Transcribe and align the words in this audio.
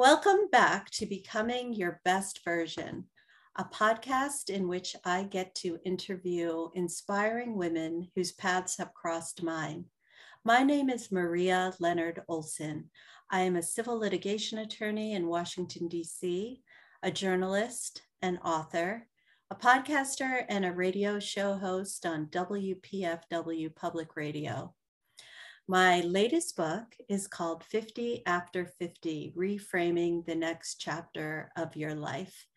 Welcome 0.00 0.48
back 0.50 0.88
to 0.92 1.04
Becoming 1.04 1.74
Your 1.74 2.00
Best 2.06 2.40
Version, 2.42 3.04
a 3.56 3.64
podcast 3.64 4.48
in 4.48 4.66
which 4.66 4.96
I 5.04 5.24
get 5.24 5.54
to 5.56 5.78
interview 5.84 6.70
inspiring 6.74 7.54
women 7.54 8.08
whose 8.16 8.32
paths 8.32 8.78
have 8.78 8.94
crossed 8.94 9.42
mine. 9.42 9.84
My 10.42 10.62
name 10.62 10.88
is 10.88 11.12
Maria 11.12 11.74
Leonard 11.80 12.22
Olsen. 12.28 12.88
I 13.30 13.40
am 13.40 13.56
a 13.56 13.62
civil 13.62 13.98
litigation 13.98 14.56
attorney 14.56 15.12
in 15.12 15.26
Washington, 15.26 15.86
D.C., 15.86 16.62
a 17.02 17.10
journalist, 17.10 18.00
an 18.22 18.38
author, 18.38 19.06
a 19.50 19.54
podcaster, 19.54 20.46
and 20.48 20.64
a 20.64 20.72
radio 20.72 21.20
show 21.20 21.58
host 21.58 22.06
on 22.06 22.28
WPFW 22.28 23.76
Public 23.76 24.16
Radio. 24.16 24.74
My 25.70 26.00
latest 26.00 26.56
book 26.56 26.96
is 27.08 27.28
called 27.28 27.62
50 27.62 28.26
After 28.26 28.66
50 28.66 29.34
Reframing 29.36 30.26
the 30.26 30.34
Next 30.34 30.80
Chapter 30.80 31.52
of 31.56 31.76
Your 31.76 31.94
Life. 31.94 32.48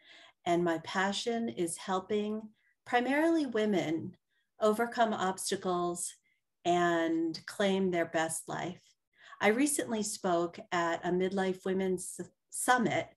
And 0.48 0.64
my 0.64 0.80
passion 0.80 1.48
is 1.48 1.78
helping 1.78 2.42
primarily 2.88 3.46
women 3.46 4.18
overcome 4.60 5.14
obstacles 5.14 6.12
and 6.66 7.40
claim 7.46 7.92
their 7.92 8.08
best 8.08 8.50
life. 8.50 8.82
I 9.40 9.50
recently 9.50 10.02
spoke 10.02 10.58
at 10.72 11.06
a 11.06 11.12
Midlife 11.12 11.66
Women's 11.66 12.20
Summit 12.50 13.10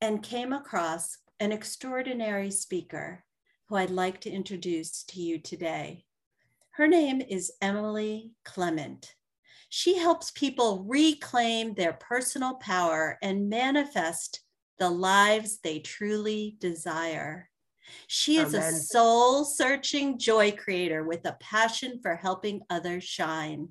and 0.00 0.22
came 0.22 0.52
across 0.52 1.18
an 1.40 1.50
extraordinary 1.50 2.52
speaker 2.52 3.24
who 3.66 3.74
I'd 3.74 3.90
like 3.90 4.20
to 4.20 4.30
introduce 4.30 5.02
to 5.06 5.20
you 5.20 5.40
today. 5.40 6.04
Her 6.74 6.86
name 6.86 7.20
is 7.20 7.50
Emily 7.60 8.30
Clement. 8.44 9.16
She 9.70 9.96
helps 9.96 10.32
people 10.32 10.84
reclaim 10.86 11.74
their 11.74 11.92
personal 11.92 12.54
power 12.54 13.18
and 13.22 13.48
manifest 13.48 14.40
the 14.80 14.90
lives 14.90 15.60
they 15.60 15.78
truly 15.78 16.56
desire. 16.58 17.48
She 18.08 18.38
is 18.38 18.52
Amen. 18.54 18.72
a 18.74 18.76
soul 18.76 19.44
searching 19.44 20.18
joy 20.18 20.52
creator 20.52 21.04
with 21.04 21.24
a 21.24 21.36
passion 21.40 22.00
for 22.02 22.16
helping 22.16 22.62
others 22.68 23.04
shine. 23.04 23.68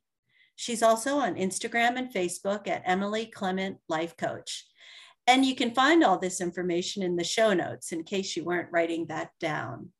She's 0.56 0.82
also 0.82 1.18
on 1.18 1.36
Instagram 1.36 1.96
and 1.96 2.12
Facebook 2.12 2.66
at 2.66 2.82
Emily 2.84 3.26
Clement 3.26 3.78
Life 3.88 4.16
Coach. 4.16 4.66
And 5.26 5.44
you 5.44 5.54
can 5.54 5.74
find 5.74 6.02
all 6.02 6.18
this 6.18 6.40
information 6.40 7.02
in 7.02 7.14
the 7.14 7.22
show 7.22 7.52
notes 7.54 7.92
in 7.92 8.02
case 8.02 8.34
you 8.34 8.44
weren't 8.44 8.72
writing 8.72 9.06
that 9.06 9.30
down. 9.38 9.90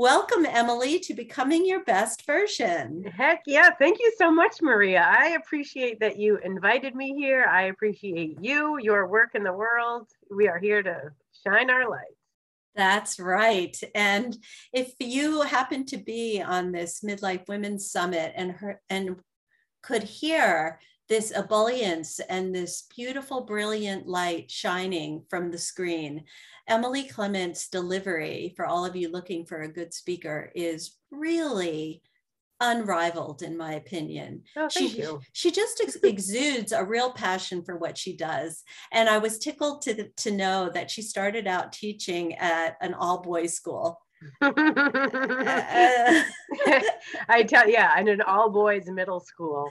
Welcome, 0.00 0.46
Emily, 0.46 0.98
to 1.00 1.12
becoming 1.12 1.66
your 1.66 1.84
best 1.84 2.24
version. 2.24 3.04
Heck 3.04 3.42
yeah. 3.46 3.68
Thank 3.78 3.98
you 3.98 4.10
so 4.16 4.30
much, 4.30 4.62
Maria. 4.62 5.06
I 5.06 5.32
appreciate 5.32 6.00
that 6.00 6.18
you 6.18 6.38
invited 6.38 6.94
me 6.94 7.12
here. 7.14 7.44
I 7.44 7.64
appreciate 7.64 8.38
you, 8.40 8.78
your 8.80 9.08
work 9.08 9.32
in 9.34 9.44
the 9.44 9.52
world. 9.52 10.08
We 10.34 10.48
are 10.48 10.58
here 10.58 10.82
to 10.82 11.12
shine 11.46 11.68
our 11.68 11.86
light. 11.86 12.16
That's 12.74 13.20
right. 13.20 13.78
And 13.94 14.38
if 14.72 14.94
you 15.00 15.42
happen 15.42 15.84
to 15.84 15.98
be 15.98 16.40
on 16.40 16.72
this 16.72 17.02
Midlife 17.02 17.46
Women's 17.46 17.90
Summit 17.90 18.32
and 18.34 18.52
her 18.52 18.80
and 18.88 19.16
could 19.82 20.04
hear 20.04 20.80
this 21.10 21.32
ebullience 21.32 22.20
and 22.28 22.54
this 22.54 22.84
beautiful, 22.96 23.42
brilliant 23.42 24.06
light 24.06 24.48
shining 24.48 25.24
from 25.28 25.50
the 25.50 25.58
screen. 25.58 26.24
Emily 26.68 27.02
Clement's 27.02 27.68
delivery, 27.68 28.54
for 28.56 28.64
all 28.64 28.84
of 28.84 28.94
you 28.94 29.10
looking 29.10 29.44
for 29.44 29.62
a 29.62 29.72
good 29.72 29.92
speaker, 29.92 30.52
is 30.54 30.96
really 31.10 32.00
unrivaled 32.60 33.42
in 33.42 33.56
my 33.56 33.72
opinion. 33.72 34.42
Oh, 34.56 34.68
thank 34.72 34.92
she, 34.92 34.98
you. 34.98 35.20
she 35.32 35.50
just 35.50 35.80
ex- 35.82 35.96
exudes 35.96 36.70
a 36.70 36.84
real 36.84 37.10
passion 37.10 37.64
for 37.64 37.76
what 37.76 37.98
she 37.98 38.16
does. 38.16 38.62
And 38.92 39.08
I 39.08 39.18
was 39.18 39.38
tickled 39.38 39.82
to, 39.82 40.08
to 40.08 40.30
know 40.30 40.70
that 40.72 40.92
she 40.92 41.02
started 41.02 41.48
out 41.48 41.72
teaching 41.72 42.34
at 42.36 42.76
an 42.80 42.94
all 42.94 43.20
boys 43.20 43.54
school. 43.54 43.98
uh, 44.42 44.48
I 47.28 47.42
tell 47.48 47.68
yeah, 47.68 47.98
in 47.98 48.06
an 48.06 48.20
all 48.20 48.50
boys 48.50 48.86
middle 48.86 49.20
school. 49.20 49.70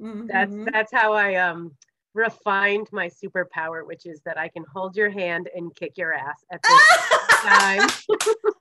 Mm-hmm. 0.00 0.26
That's 0.26 0.54
that's 0.72 0.92
how 0.92 1.12
I 1.12 1.36
um 1.36 1.72
refined 2.14 2.88
my 2.92 3.08
superpower, 3.08 3.86
which 3.86 4.06
is 4.06 4.20
that 4.24 4.38
I 4.38 4.48
can 4.48 4.64
hold 4.72 4.96
your 4.96 5.10
hand 5.10 5.48
and 5.54 5.74
kick 5.74 5.96
your 5.96 6.12
ass 6.12 6.44
at 6.50 6.62
the 6.62 6.80
time. 7.30 7.88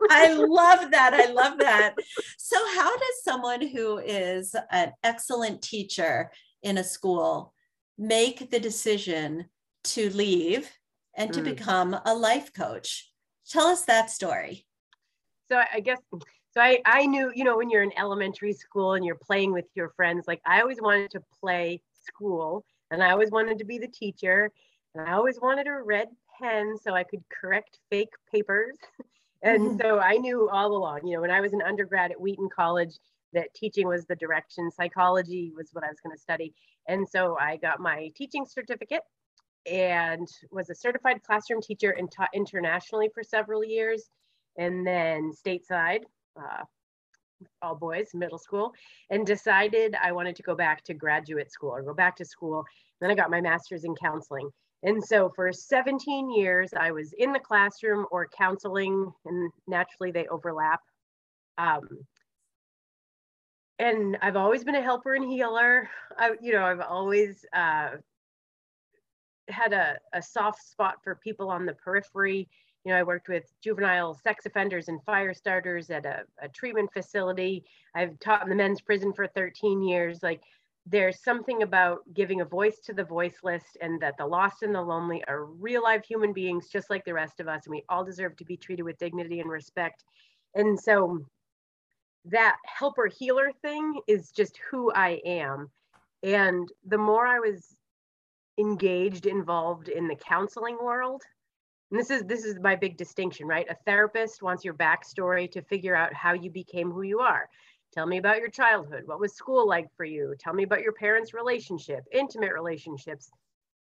I 0.09 0.33
love 0.33 0.91
that. 0.91 1.13
I 1.13 1.31
love 1.31 1.57
that. 1.59 1.95
So, 2.37 2.57
how 2.75 2.95
does 2.95 3.23
someone 3.23 3.67
who 3.67 3.97
is 3.97 4.55
an 4.71 4.93
excellent 5.03 5.61
teacher 5.61 6.31
in 6.63 6.77
a 6.77 6.83
school 6.83 7.53
make 7.97 8.49
the 8.49 8.59
decision 8.59 9.45
to 9.83 10.09
leave 10.11 10.69
and 11.15 11.33
to 11.33 11.41
mm. 11.41 11.45
become 11.45 11.97
a 12.05 12.13
life 12.13 12.53
coach? 12.53 13.11
Tell 13.49 13.67
us 13.67 13.85
that 13.85 14.09
story. 14.09 14.65
So, 15.49 15.61
I 15.73 15.81
guess. 15.81 15.99
So 16.53 16.59
I, 16.59 16.81
I 16.85 17.05
knew, 17.05 17.31
you 17.33 17.45
know, 17.45 17.57
when 17.57 17.69
you're 17.69 17.83
in 17.83 17.97
elementary 17.97 18.51
school 18.51 18.93
and 18.93 19.05
you're 19.05 19.15
playing 19.15 19.53
with 19.53 19.65
your 19.73 19.89
friends, 19.89 20.25
like 20.27 20.41
I 20.45 20.61
always 20.61 20.81
wanted 20.81 21.11
to 21.11 21.21
play 21.39 21.81
school 21.93 22.65
and 22.91 23.01
I 23.01 23.11
always 23.11 23.31
wanted 23.31 23.57
to 23.59 23.63
be 23.63 23.77
the 23.77 23.87
teacher. 23.87 24.51
And 24.93 25.07
I 25.07 25.13
always 25.13 25.39
wanted 25.41 25.67
a 25.67 25.81
red 25.81 26.09
pen 26.37 26.77
so 26.77 26.93
I 26.93 27.03
could 27.03 27.23
correct 27.29 27.79
fake 27.89 28.13
papers. 28.29 28.75
and 29.41 29.61
mm-hmm. 29.61 29.81
so 29.81 29.99
I 29.99 30.17
knew 30.17 30.49
all 30.49 30.75
along, 30.75 31.07
you 31.07 31.15
know, 31.15 31.21
when 31.21 31.31
I 31.31 31.39
was 31.39 31.53
an 31.53 31.61
undergrad 31.61 32.11
at 32.11 32.19
Wheaton 32.19 32.49
College, 32.53 32.97
that 33.33 33.53
teaching 33.53 33.87
was 33.87 34.05
the 34.05 34.15
direction, 34.17 34.69
psychology 34.69 35.53
was 35.55 35.69
what 35.71 35.85
I 35.85 35.87
was 35.87 36.01
going 36.03 36.13
to 36.13 36.21
study. 36.21 36.53
And 36.89 37.07
so 37.07 37.37
I 37.39 37.55
got 37.55 37.79
my 37.79 38.11
teaching 38.13 38.45
certificate 38.45 39.03
and 39.65 40.27
was 40.51 40.69
a 40.69 40.75
certified 40.75 41.23
classroom 41.23 41.61
teacher 41.61 41.91
and 41.91 42.11
taught 42.11 42.29
internationally 42.33 43.09
for 43.13 43.23
several 43.23 43.63
years. 43.63 44.09
And 44.57 44.85
then 44.85 45.31
stateside, 45.31 46.01
uh, 46.37 46.63
all 47.61 47.75
boys 47.75 48.09
middle 48.13 48.37
school 48.37 48.73
and 49.09 49.25
decided 49.25 49.95
I 50.01 50.11
wanted 50.11 50.35
to 50.35 50.43
go 50.43 50.55
back 50.55 50.83
to 50.85 50.93
graduate 50.93 51.51
school 51.51 51.71
or 51.71 51.81
go 51.81 51.93
back 51.93 52.15
to 52.17 52.25
school. 52.25 52.63
Then 52.99 53.11
I 53.11 53.15
got 53.15 53.31
my 53.31 53.41
master's 53.41 53.83
in 53.83 53.95
counseling. 53.95 54.49
And 54.83 55.03
so 55.03 55.31
for 55.35 55.51
17 55.51 56.31
years, 56.31 56.71
I 56.75 56.91
was 56.91 57.13
in 57.13 57.33
the 57.33 57.39
classroom 57.39 58.07
or 58.09 58.27
counseling, 58.35 59.11
and 59.25 59.51
naturally 59.67 60.11
they 60.11 60.27
overlap. 60.27 60.81
Um, 61.57 61.87
and 63.77 64.17
I've 64.21 64.35
always 64.35 64.63
been 64.63 64.75
a 64.75 64.81
helper 64.81 65.13
and 65.13 65.29
healer. 65.29 65.89
I, 66.17 66.31
you 66.41 66.53
know, 66.53 66.63
I've 66.63 66.81
always 66.81 67.45
uh, 67.53 67.89
had 69.49 69.73
a, 69.73 69.99
a 70.13 70.21
soft 70.21 70.67
spot 70.67 70.95
for 71.03 71.15
people 71.15 71.49
on 71.49 71.65
the 71.65 71.73
periphery 71.73 72.47
you 72.83 72.91
know, 72.91 72.97
I 72.97 73.03
worked 73.03 73.27
with 73.27 73.43
juvenile 73.61 74.15
sex 74.15 74.45
offenders 74.45 74.87
and 74.87 75.03
fire 75.03 75.33
starters 75.33 75.89
at 75.89 76.05
a, 76.05 76.23
a 76.41 76.47
treatment 76.49 76.91
facility. 76.91 77.63
I've 77.95 78.19
taught 78.19 78.43
in 78.43 78.49
the 78.49 78.55
men's 78.55 78.81
prison 78.81 79.13
for 79.13 79.27
13 79.27 79.83
years. 79.83 80.23
Like 80.23 80.41
there's 80.85 81.23
something 81.23 81.61
about 81.61 82.01
giving 82.13 82.41
a 82.41 82.45
voice 82.45 82.79
to 82.79 82.93
the 82.93 83.03
voiceless 83.03 83.63
and 83.81 84.01
that 84.01 84.17
the 84.17 84.25
lost 84.25 84.63
and 84.63 84.73
the 84.73 84.81
lonely 84.81 85.23
are 85.27 85.45
real 85.45 85.83
live 85.83 86.03
human 86.03 86.33
beings 86.33 86.69
just 86.69 86.89
like 86.89 87.05
the 87.05 87.13
rest 87.13 87.39
of 87.39 87.47
us 87.47 87.65
and 87.65 87.71
we 87.71 87.83
all 87.87 88.03
deserve 88.03 88.35
to 88.35 88.45
be 88.45 88.57
treated 88.57 88.83
with 88.83 88.97
dignity 88.97 89.39
and 89.39 89.49
respect 89.49 90.03
and 90.55 90.79
so 90.79 91.19
that 92.25 92.57
helper 92.65 93.07
healer 93.07 93.51
thing 93.61 93.93
is 94.07 94.31
just 94.31 94.59
who 94.69 94.91
i 94.93 95.21
am 95.23 95.69
and 96.23 96.69
the 96.87 96.97
more 96.97 97.27
i 97.27 97.39
was 97.39 97.75
engaged 98.57 99.27
involved 99.27 99.87
in 99.87 100.07
the 100.07 100.15
counseling 100.15 100.77
world 100.81 101.21
and 101.91 101.99
this 101.99 102.09
is 102.09 102.23
this 102.23 102.45
is 102.45 102.57
my 102.59 102.75
big 102.75 102.97
distinction 102.97 103.45
right 103.45 103.67
a 103.69 103.75
therapist 103.85 104.41
wants 104.41 104.63
your 104.63 104.73
backstory 104.73 105.51
to 105.51 105.61
figure 105.61 105.95
out 105.95 106.13
how 106.13 106.33
you 106.33 106.49
became 106.49 106.89
who 106.89 107.01
you 107.01 107.19
are 107.19 107.47
Tell 107.93 108.05
me 108.05 108.17
about 108.17 108.39
your 108.39 108.49
childhood. 108.49 109.03
What 109.05 109.19
was 109.19 109.35
school 109.35 109.67
like 109.67 109.87
for 109.97 110.05
you? 110.05 110.33
Tell 110.39 110.53
me 110.53 110.63
about 110.63 110.81
your 110.81 110.93
parents' 110.93 111.33
relationship, 111.33 112.05
intimate 112.11 112.53
relationships. 112.53 113.29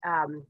Um, 0.04 0.44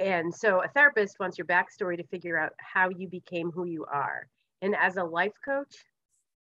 and 0.00 0.34
so 0.34 0.62
a 0.64 0.68
therapist 0.68 1.20
wants 1.20 1.38
your 1.38 1.46
backstory 1.46 1.96
to 1.96 2.02
figure 2.04 2.36
out 2.36 2.52
how 2.58 2.88
you 2.88 3.08
became 3.08 3.52
who 3.52 3.66
you 3.66 3.84
are. 3.84 4.26
And 4.62 4.74
as 4.74 4.96
a 4.96 5.04
life 5.04 5.34
coach, 5.44 5.76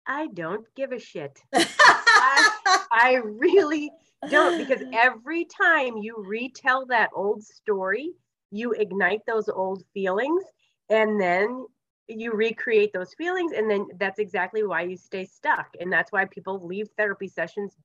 I 0.07 0.27
don't 0.33 0.65
give 0.75 0.91
a 0.91 0.99
shit. 0.99 1.39
I, 1.53 2.49
I 2.91 3.21
really 3.23 3.91
don't 4.29 4.57
because 4.57 4.83
every 4.93 5.45
time 5.45 5.97
you 5.97 6.15
retell 6.17 6.87
that 6.87 7.11
old 7.13 7.43
story, 7.43 8.13
you 8.49 8.71
ignite 8.71 9.21
those 9.27 9.47
old 9.47 9.83
feelings 9.93 10.43
and 10.89 11.19
then 11.19 11.65
you 12.07 12.33
recreate 12.33 12.91
those 12.93 13.13
feelings 13.13 13.53
and 13.53 13.69
then 13.69 13.87
that's 13.97 14.19
exactly 14.19 14.63
why 14.63 14.81
you 14.81 14.97
stay 14.97 15.25
stuck. 15.25 15.67
And 15.79 15.91
that's 15.91 16.11
why 16.11 16.25
people 16.25 16.65
leave 16.65 16.89
therapy 16.97 17.27
sessions 17.27 17.75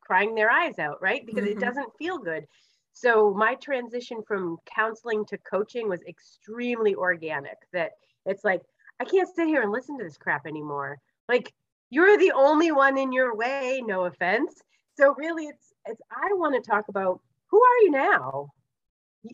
crying 0.00 0.34
their 0.34 0.50
eyes 0.50 0.78
out 0.78 1.02
right? 1.02 1.24
Because 1.26 1.44
mm-hmm. 1.44 1.58
it 1.58 1.60
doesn't 1.60 1.96
feel 1.98 2.18
good. 2.18 2.46
So 2.92 3.34
my 3.34 3.54
transition 3.56 4.22
from 4.26 4.56
counseling 4.64 5.26
to 5.26 5.38
coaching 5.38 5.88
was 5.88 6.02
extremely 6.02 6.94
organic 6.94 7.58
that 7.72 7.92
it's 8.24 8.42
like 8.44 8.62
i 8.98 9.04
can't 9.04 9.28
sit 9.28 9.46
here 9.46 9.62
and 9.62 9.70
listen 9.70 9.98
to 9.98 10.04
this 10.04 10.16
crap 10.16 10.46
anymore. 10.46 10.98
Like 11.28 11.52
you're 11.90 12.16
the 12.18 12.32
only 12.32 12.72
one 12.72 12.96
in 12.96 13.12
your 13.12 13.36
way 13.36 13.82
no 13.84 14.06
offense. 14.06 14.62
So 14.98 15.14
really 15.18 15.44
it's 15.44 15.74
it's 15.84 16.00
i 16.10 16.28
want 16.32 16.54
to 16.54 16.70
talk 16.70 16.88
about 16.88 17.20
who 17.48 17.62
are 17.62 17.82
you 17.82 17.90
now 17.90 18.50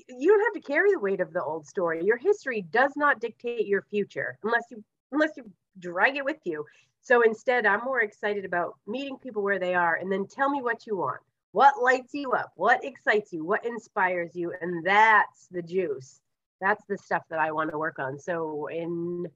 you 0.09 0.29
don't 0.29 0.45
have 0.45 0.63
to 0.63 0.73
carry 0.73 0.91
the 0.93 1.01
weight 1.01 1.21
of 1.21 1.33
the 1.33 1.43
old 1.43 1.67
story. 1.67 2.05
Your 2.05 2.17
history 2.17 2.63
does 2.71 2.93
not 2.97 3.21
dictate 3.21 3.67
your 3.67 3.83
future 3.83 4.39
unless 4.45 4.65
you 4.71 4.83
unless 5.13 5.37
you 5.37 5.51
drag 5.79 6.17
it 6.17 6.25
with 6.25 6.39
you. 6.45 6.65
So 7.01 7.23
instead, 7.23 7.67
I'm 7.67 7.85
more 7.85 8.01
excited 8.01 8.45
about 8.45 8.77
meeting 8.87 9.17
people 9.19 9.43
where 9.43 9.59
they 9.59 9.75
are 9.75 9.97
and 9.97 10.11
then 10.11 10.27
tell 10.27 10.49
me 10.49 10.63
what 10.63 10.87
you 10.87 10.97
want. 10.97 11.21
What 11.51 11.83
lights 11.83 12.15
you 12.15 12.33
up? 12.33 12.53
What 12.57 12.85
excites 12.85 13.33
you? 13.33 13.45
What 13.45 13.67
inspires 13.67 14.35
you? 14.35 14.55
And 14.61 14.87
that's 14.87 15.49
the 15.51 15.63
juice. 15.63 16.21
That's 16.61 16.85
the 16.89 16.97
stuff 16.97 17.25
that 17.29 17.41
I 17.41 17.51
want 17.53 17.71
to 17.71 17.79
work 17.79 17.99
on. 17.99 18.19
So 18.19 18.69
in 18.69 19.27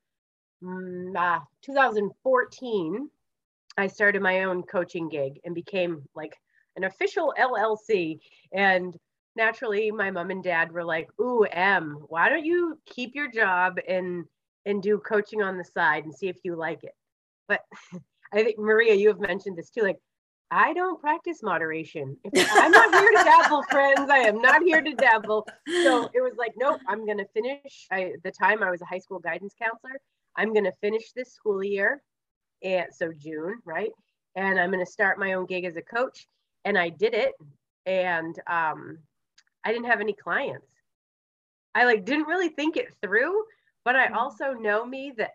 mm, 0.62 1.16
uh, 1.16 1.40
2014, 1.62 3.10
I 3.76 3.86
started 3.88 4.22
my 4.22 4.44
own 4.44 4.62
coaching 4.62 5.08
gig 5.08 5.40
and 5.44 5.54
became 5.54 6.04
like 6.14 6.36
an 6.76 6.84
official 6.84 7.34
LLC. 7.38 8.20
And 8.52 8.96
naturally 9.36 9.90
my 9.90 10.10
mom 10.10 10.30
and 10.30 10.42
dad 10.42 10.72
were 10.72 10.84
like, 10.84 11.08
"Ooh, 11.20 11.44
Em, 11.44 11.98
why 12.08 12.28
don't 12.28 12.44
you 12.44 12.78
keep 12.86 13.14
your 13.14 13.30
job 13.30 13.78
and 13.88 14.24
and 14.64 14.82
do 14.82 14.98
coaching 14.98 15.42
on 15.42 15.56
the 15.56 15.64
side 15.64 16.04
and 16.04 16.14
see 16.14 16.28
if 16.28 16.38
you 16.44 16.56
like 16.56 16.84
it?" 16.84 16.94
But 17.48 17.62
I 18.32 18.42
think 18.42 18.58
Maria, 18.58 18.94
you 18.94 19.08
have 19.08 19.20
mentioned 19.20 19.56
this 19.56 19.70
too. 19.70 19.82
Like, 19.82 20.00
I 20.50 20.72
don't 20.72 21.00
practice 21.00 21.42
moderation. 21.42 22.16
I'm 22.50 22.70
not 22.70 22.92
here 22.92 23.10
to 23.10 23.24
dabble, 23.24 23.62
friends. 23.64 24.10
I 24.10 24.18
am 24.18 24.40
not 24.40 24.62
here 24.62 24.80
to 24.80 24.94
dabble. 24.94 25.46
So 25.82 26.08
it 26.14 26.20
was 26.20 26.34
like, 26.36 26.52
nope, 26.56 26.80
I'm 26.86 27.06
gonna 27.06 27.26
finish. 27.34 27.86
I 27.90 28.12
the 28.22 28.30
time 28.30 28.62
I 28.62 28.70
was 28.70 28.82
a 28.82 28.86
high 28.86 28.98
school 28.98 29.18
guidance 29.18 29.54
counselor. 29.60 30.00
I'm 30.36 30.52
gonna 30.54 30.72
finish 30.80 31.12
this 31.12 31.32
school 31.32 31.62
year, 31.64 32.02
and 32.62 32.86
so 32.92 33.12
June, 33.12 33.60
right? 33.64 33.90
And 34.36 34.60
I'm 34.60 34.70
gonna 34.70 34.86
start 34.86 35.18
my 35.18 35.32
own 35.32 35.46
gig 35.46 35.64
as 35.64 35.76
a 35.76 35.82
coach. 35.82 36.26
And 36.64 36.76
I 36.76 36.88
did 36.88 37.14
it, 37.14 37.32
and 37.86 38.36
um, 38.48 38.98
I 39.66 39.72
didn't 39.72 39.86
have 39.86 40.00
any 40.00 40.12
clients. 40.12 40.68
I 41.74 41.84
like 41.84 42.04
didn't 42.04 42.28
really 42.28 42.48
think 42.48 42.76
it 42.76 42.94
through, 43.02 43.44
but 43.84 43.96
I 43.96 44.06
mm-hmm. 44.06 44.16
also 44.16 44.52
know 44.52 44.86
me 44.86 45.12
that 45.18 45.32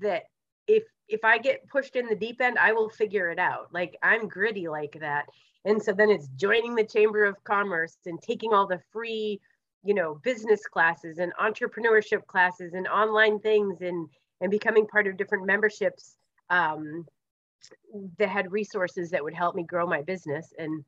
that 0.00 0.22
if 0.68 0.84
if 1.08 1.24
I 1.24 1.38
get 1.38 1.68
pushed 1.68 1.96
in 1.96 2.06
the 2.06 2.14
deep 2.14 2.40
end, 2.40 2.58
I 2.58 2.72
will 2.72 2.88
figure 2.88 3.30
it 3.30 3.40
out. 3.40 3.68
Like 3.72 3.96
I'm 4.02 4.28
gritty 4.28 4.68
like 4.68 4.96
that. 5.00 5.26
And 5.64 5.82
so 5.82 5.92
then 5.92 6.10
it's 6.10 6.28
joining 6.36 6.76
the 6.76 6.84
Chamber 6.84 7.24
of 7.24 7.42
Commerce 7.42 7.96
and 8.06 8.22
taking 8.22 8.54
all 8.54 8.68
the 8.68 8.80
free, 8.92 9.40
you 9.84 9.94
know, 9.94 10.20
business 10.22 10.64
classes 10.64 11.18
and 11.18 11.32
entrepreneurship 11.40 12.24
classes 12.26 12.72
and 12.74 12.86
online 12.86 13.40
things 13.40 13.82
and 13.82 14.08
and 14.40 14.50
becoming 14.50 14.86
part 14.86 15.08
of 15.08 15.16
different 15.16 15.44
memberships 15.44 16.16
um, 16.50 17.04
that 18.18 18.28
had 18.28 18.52
resources 18.52 19.10
that 19.10 19.24
would 19.24 19.34
help 19.34 19.56
me 19.56 19.64
grow 19.64 19.86
my 19.86 20.02
business. 20.02 20.52
And 20.56 20.84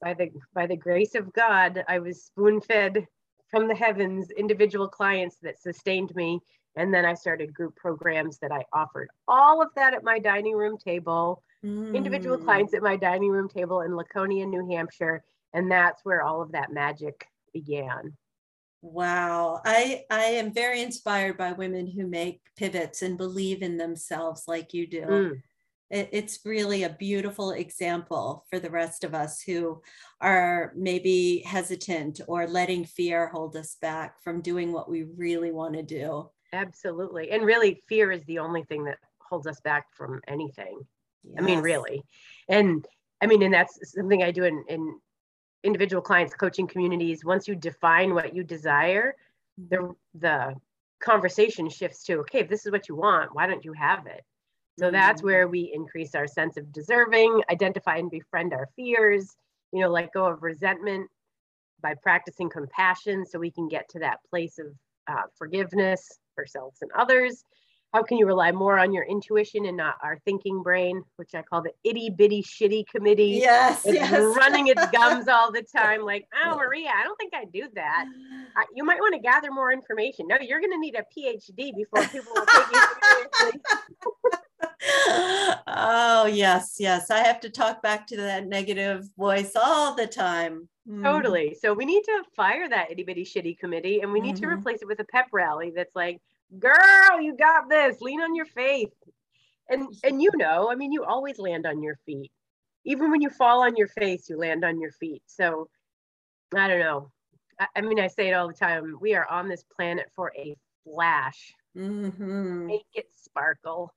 by 0.00 0.14
the 0.14 0.30
by 0.54 0.66
the 0.66 0.76
grace 0.76 1.14
of 1.14 1.32
God, 1.32 1.84
I 1.88 1.98
was 1.98 2.24
spoon 2.24 2.60
fed 2.60 3.06
from 3.50 3.68
the 3.68 3.74
heavens 3.74 4.30
individual 4.30 4.88
clients 4.88 5.36
that 5.42 5.60
sustained 5.60 6.14
me. 6.14 6.40
And 6.76 6.94
then 6.94 7.04
I 7.04 7.14
started 7.14 7.54
group 7.54 7.74
programs 7.76 8.38
that 8.38 8.52
I 8.52 8.64
offered 8.72 9.08
all 9.26 9.60
of 9.62 9.68
that 9.74 9.94
at 9.94 10.04
my 10.04 10.18
dining 10.18 10.54
room 10.54 10.76
table, 10.78 11.42
mm. 11.64 11.94
individual 11.94 12.38
clients 12.38 12.74
at 12.74 12.82
my 12.82 12.96
dining 12.96 13.30
room 13.30 13.48
table 13.48 13.80
in 13.80 13.96
Laconia, 13.96 14.46
New 14.46 14.68
Hampshire. 14.70 15.24
And 15.54 15.70
that's 15.70 16.04
where 16.04 16.22
all 16.22 16.42
of 16.42 16.52
that 16.52 16.72
magic 16.72 17.26
began. 17.52 18.12
Wow. 18.80 19.60
I, 19.64 20.04
I 20.08 20.24
am 20.24 20.52
very 20.52 20.82
inspired 20.82 21.36
by 21.36 21.52
women 21.52 21.90
who 21.90 22.06
make 22.06 22.42
pivots 22.56 23.02
and 23.02 23.18
believe 23.18 23.62
in 23.62 23.76
themselves 23.76 24.44
like 24.46 24.72
you 24.72 24.86
do. 24.86 25.00
Mm 25.00 25.42
it's 25.90 26.40
really 26.44 26.82
a 26.82 26.90
beautiful 26.90 27.52
example 27.52 28.44
for 28.50 28.58
the 28.58 28.70
rest 28.70 29.04
of 29.04 29.14
us 29.14 29.40
who 29.40 29.80
are 30.20 30.72
maybe 30.76 31.42
hesitant 31.46 32.20
or 32.28 32.46
letting 32.46 32.84
fear 32.84 33.28
hold 33.28 33.56
us 33.56 33.76
back 33.80 34.22
from 34.22 34.42
doing 34.42 34.72
what 34.72 34.90
we 34.90 35.04
really 35.16 35.50
want 35.50 35.74
to 35.74 35.82
do. 35.82 36.28
Absolutely. 36.52 37.30
And 37.30 37.44
really, 37.44 37.82
fear 37.88 38.12
is 38.12 38.24
the 38.24 38.38
only 38.38 38.64
thing 38.64 38.84
that 38.84 38.98
holds 39.18 39.46
us 39.46 39.60
back 39.60 39.86
from 39.94 40.20
anything. 40.28 40.80
Yes. 41.24 41.36
I 41.38 41.42
mean, 41.42 41.60
really. 41.60 42.02
And 42.48 42.86
I 43.20 43.26
mean, 43.26 43.42
and 43.42 43.52
that's 43.52 43.78
something 43.92 44.22
I 44.22 44.30
do 44.30 44.44
in, 44.44 44.64
in 44.68 44.98
individual 45.64 46.02
clients, 46.02 46.34
coaching 46.34 46.66
communities. 46.66 47.24
Once 47.24 47.48
you 47.48 47.54
define 47.54 48.14
what 48.14 48.34
you 48.34 48.44
desire, 48.44 49.14
the 49.70 49.76
mm-hmm. 49.76 49.92
the 50.14 50.54
conversation 51.00 51.68
shifts 51.68 52.04
to 52.04 52.18
okay, 52.20 52.40
if 52.40 52.48
this 52.48 52.66
is 52.66 52.72
what 52.72 52.88
you 52.88 52.96
want, 52.96 53.34
why 53.34 53.46
don't 53.46 53.64
you 53.64 53.72
have 53.72 54.06
it? 54.06 54.24
So 54.78 54.90
that's 54.90 55.22
where 55.22 55.48
we 55.48 55.72
increase 55.74 56.14
our 56.14 56.26
sense 56.26 56.56
of 56.56 56.72
deserving, 56.72 57.42
identify 57.50 57.96
and 57.96 58.10
befriend 58.10 58.52
our 58.52 58.68
fears, 58.76 59.34
you 59.72 59.80
know, 59.80 59.88
let 59.88 60.12
go 60.12 60.26
of 60.26 60.42
resentment 60.42 61.10
by 61.82 61.94
practicing 62.02 62.48
compassion 62.48 63.26
so 63.26 63.38
we 63.38 63.50
can 63.50 63.68
get 63.68 63.88
to 63.90 63.98
that 64.00 64.18
place 64.30 64.58
of 64.58 64.66
uh, 65.08 65.22
forgiveness 65.36 66.18
for 66.34 66.42
ourselves 66.42 66.78
and 66.82 66.90
others. 66.96 67.42
How 67.94 68.02
can 68.02 68.18
you 68.18 68.26
rely 68.26 68.52
more 68.52 68.78
on 68.78 68.92
your 68.92 69.04
intuition 69.04 69.64
and 69.64 69.76
not 69.76 69.94
our 70.02 70.18
thinking 70.26 70.62
brain, 70.62 71.02
which 71.16 71.34
I 71.34 71.40
call 71.40 71.62
the 71.62 71.72
itty 71.84 72.10
bitty 72.10 72.42
shitty 72.42 72.86
committee? 72.86 73.40
Yes, 73.40 73.86
it's 73.86 73.94
yes. 73.94 74.36
running 74.36 74.66
its 74.66 74.86
gums 74.90 75.26
all 75.28 75.50
the 75.50 75.62
time. 75.74 76.02
Like, 76.02 76.26
oh, 76.44 76.56
Maria, 76.56 76.90
I 76.94 77.02
don't 77.02 77.16
think 77.16 77.32
I 77.34 77.46
do 77.46 77.66
that. 77.74 78.04
You 78.74 78.84
might 78.84 79.00
want 79.00 79.14
to 79.14 79.20
gather 79.20 79.50
more 79.50 79.72
information. 79.72 80.26
No, 80.28 80.36
you're 80.38 80.60
going 80.60 80.72
to 80.72 80.78
need 80.78 80.96
a 80.96 81.04
PhD 81.16 81.74
before 81.74 82.04
people 82.08 82.32
will 82.34 82.44
take 82.44 82.72
you 82.72 82.82
seriously. 83.02 83.60
oh 85.66 86.28
yes 86.32 86.76
yes. 86.78 87.10
I 87.10 87.18
have 87.20 87.40
to 87.40 87.50
talk 87.50 87.82
back 87.82 88.06
to 88.08 88.16
that 88.16 88.46
negative 88.46 89.08
voice 89.16 89.52
all 89.54 89.94
the 89.94 90.06
time. 90.06 90.68
Mm. 90.88 91.02
totally. 91.02 91.56
So 91.60 91.74
we 91.74 91.84
need 91.84 92.02
to 92.04 92.22
fire 92.34 92.68
that 92.68 92.90
itty 92.90 93.04
bitty 93.04 93.24
shitty 93.24 93.58
committee 93.58 94.00
and 94.00 94.12
we 94.12 94.20
need 94.20 94.36
mm-hmm. 94.36 94.50
to 94.50 94.56
replace 94.56 94.82
it 94.82 94.88
with 94.88 95.00
a 95.00 95.04
pep 95.04 95.26
rally 95.32 95.72
that's 95.74 95.94
like 95.94 96.20
girl 96.58 97.20
you 97.20 97.36
got 97.36 97.68
this. 97.68 98.00
Lean 98.00 98.20
on 98.20 98.34
your 98.34 98.46
faith. 98.46 98.92
And 99.68 99.86
and 100.02 100.22
you 100.22 100.30
know 100.34 100.70
i 100.70 100.74
mean 100.74 100.92
you 100.92 101.04
always 101.04 101.38
land 101.38 101.66
on 101.66 101.82
your 101.82 101.96
feet. 102.06 102.32
Even 102.84 103.10
when 103.10 103.20
you 103.20 103.30
fall 103.30 103.62
on 103.62 103.76
your 103.76 103.88
face 103.88 104.28
you 104.28 104.38
land 104.38 104.64
on 104.64 104.80
your 104.80 104.92
feet. 104.92 105.22
So 105.26 105.68
i 106.56 106.66
don't 106.66 106.80
know. 106.80 107.10
I, 107.60 107.66
I 107.76 107.80
mean 107.82 108.00
i 108.00 108.08
say 108.08 108.28
it 108.28 108.32
all 108.32 108.48
the 108.48 108.54
time. 108.54 108.96
We 109.00 109.14
are 109.14 109.28
on 109.28 109.48
this 109.48 109.64
planet 109.76 110.06
for 110.16 110.32
a 110.36 110.56
flash. 110.84 111.54
Mm-hmm. 111.76 112.66
make 112.66 112.86
it 112.94 113.06
sparkle 113.14 113.92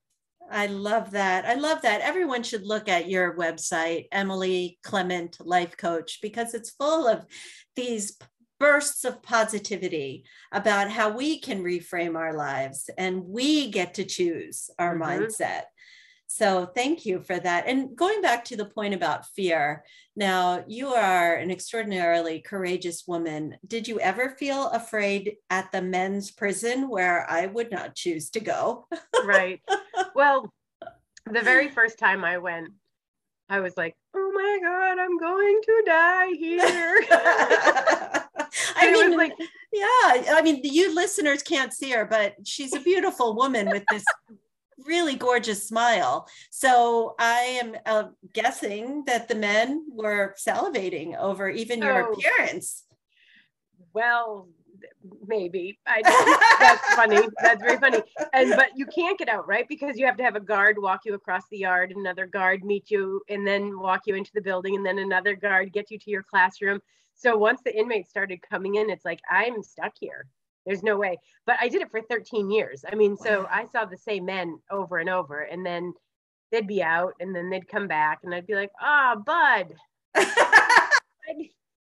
I 0.50 0.67
love 0.67 1.12
that. 1.12 1.45
I 1.45 1.55
love 1.55 1.81
that. 1.83 2.01
Everyone 2.01 2.43
should 2.43 2.65
look 2.65 2.89
at 2.89 3.10
your 3.10 3.36
website, 3.38 4.07
Emily 4.12 4.79
Clement 4.83 5.38
Life 5.39 5.77
Coach, 5.77 6.19
because 6.21 6.53
it's 6.53 6.71
full 6.71 7.07
of 7.07 7.25
these 7.75 8.17
bursts 8.60 9.05
of 9.05 9.24
positivity 9.24 10.24
about 10.51 10.91
how 10.91 11.10
we 11.10 11.39
can 11.39 11.63
reframe 11.63 12.15
our 12.15 12.33
lives 12.33 12.91
and 12.95 13.24
we 13.25 13.71
get 13.71 13.95
to 13.95 14.03
choose 14.03 14.69
our 14.77 14.95
mm-hmm. 14.95 15.24
mindset. 15.24 15.63
So 16.27 16.65
thank 16.65 17.05
you 17.05 17.21
for 17.21 17.38
that. 17.38 17.65
And 17.67 17.93
going 17.93 18.21
back 18.21 18.45
to 18.45 18.55
the 18.55 18.65
point 18.65 18.93
about 18.93 19.25
fear, 19.25 19.83
now 20.15 20.63
you 20.65 20.93
are 20.93 21.33
an 21.33 21.51
extraordinarily 21.51 22.39
courageous 22.39 23.05
woman. 23.05 23.57
Did 23.67 23.86
you 23.86 24.00
ever 24.00 24.29
feel 24.29 24.67
afraid 24.67 25.36
at 25.50 25.71
the 25.74 25.81
men's 25.81 26.31
prison 26.31 26.88
where 26.88 27.29
I 27.29 27.48
would 27.48 27.69
not 27.69 27.95
choose 27.95 28.29
to 28.29 28.39
go? 28.39 28.88
right. 29.25 29.60
Well, 30.15 30.51
the 31.25 31.41
very 31.41 31.70
first 31.77 31.98
time 31.98 32.24
I 32.24 32.38
went, 32.38 32.70
I 33.50 33.60
was 33.60 33.75
like, 33.75 33.96
oh 34.15 34.32
my 34.34 34.60
God, 34.62 35.00
I'm 35.00 35.18
going 35.18 35.62
to 35.63 35.84
die 35.86 36.32
here. 36.38 37.03
I 38.75 38.91
mean, 38.91 39.18
like, 39.18 39.34
yeah, 39.74 40.34
I 40.36 40.41
mean, 40.44 40.62
you 40.63 40.96
listeners 40.96 41.44
can't 41.44 41.74
see 41.74 41.91
her, 41.91 42.06
but 42.06 42.36
she's 42.46 42.74
a 42.74 42.80
beautiful 42.80 43.36
woman 43.36 43.70
with 43.70 43.84
this 43.91 44.03
really 44.86 45.15
gorgeous 45.15 45.68
smile. 45.68 46.27
So 46.50 47.15
I 47.20 47.60
am 47.62 47.75
uh, 47.86 48.10
guessing 48.34 49.03
that 49.06 49.27
the 49.27 49.36
men 49.36 49.86
were 49.91 50.36
salivating 50.39 51.18
over 51.18 51.50
even 51.50 51.82
your 51.82 52.08
oh. 52.08 52.13
appearance. 52.13 52.86
Well, 53.94 54.48
maybe. 55.27 55.79
I 55.88 56.01
that's 56.59 56.95
funny. 56.95 57.27
That's 57.41 57.61
very 57.61 57.77
funny. 57.77 58.01
And 58.33 58.53
but 58.55 58.69
you 58.75 58.85
can't 58.85 59.17
get 59.17 59.29
out, 59.29 59.47
right? 59.47 59.67
Because 59.67 59.97
you 59.97 60.05
have 60.05 60.17
to 60.17 60.23
have 60.23 60.35
a 60.35 60.39
guard 60.39 60.77
walk 60.81 61.01
you 61.05 61.13
across 61.13 61.43
the 61.50 61.57
yard, 61.57 61.91
another 61.91 62.25
guard 62.25 62.63
meet 62.63 62.91
you, 62.91 63.21
and 63.29 63.45
then 63.45 63.79
walk 63.79 64.01
you 64.05 64.15
into 64.15 64.31
the 64.33 64.41
building, 64.41 64.75
and 64.75 64.85
then 64.85 65.00
another 65.00 65.35
guard 65.35 65.73
get 65.73 65.91
you 65.91 66.00
to 66.00 66.09
your 66.09 66.23
classroom. 66.23 66.81
So 67.15 67.38
once 67.38 67.61
the 67.63 67.77
inmates 67.77 68.09
started 68.09 68.41
coming 68.41 68.75
in, 68.75 68.89
it's 68.89 69.05
like 69.05 69.21
I'm 69.29 69.61
stuck 69.63 69.93
here. 70.00 70.25
There's 70.65 70.83
no 70.83 70.97
way. 70.97 71.17
But 71.45 71.57
I 71.59 71.67
did 71.67 71.81
it 71.81 71.91
for 71.91 72.01
13 72.01 72.51
years. 72.51 72.85
I 72.91 72.95
mean, 72.95 73.17
so 73.17 73.47
I 73.50 73.65
saw 73.65 73.85
the 73.85 73.97
same 73.97 74.25
men 74.25 74.59
over 74.69 75.00
and 75.00 75.09
over, 75.09 75.41
and 75.41 75.65
then 75.65 75.93
they'd 76.51 76.67
be 76.67 76.83
out, 76.83 77.13
and 77.19 77.35
then 77.35 77.50
they'd 77.50 77.67
come 77.67 77.88
back, 77.88 78.19
and 78.23 78.33
I'd 78.33 78.47
be 78.47 78.55
like, 78.55 78.71
"Ah, 78.79 79.15
oh, 79.15 79.19
bud, 79.19 79.75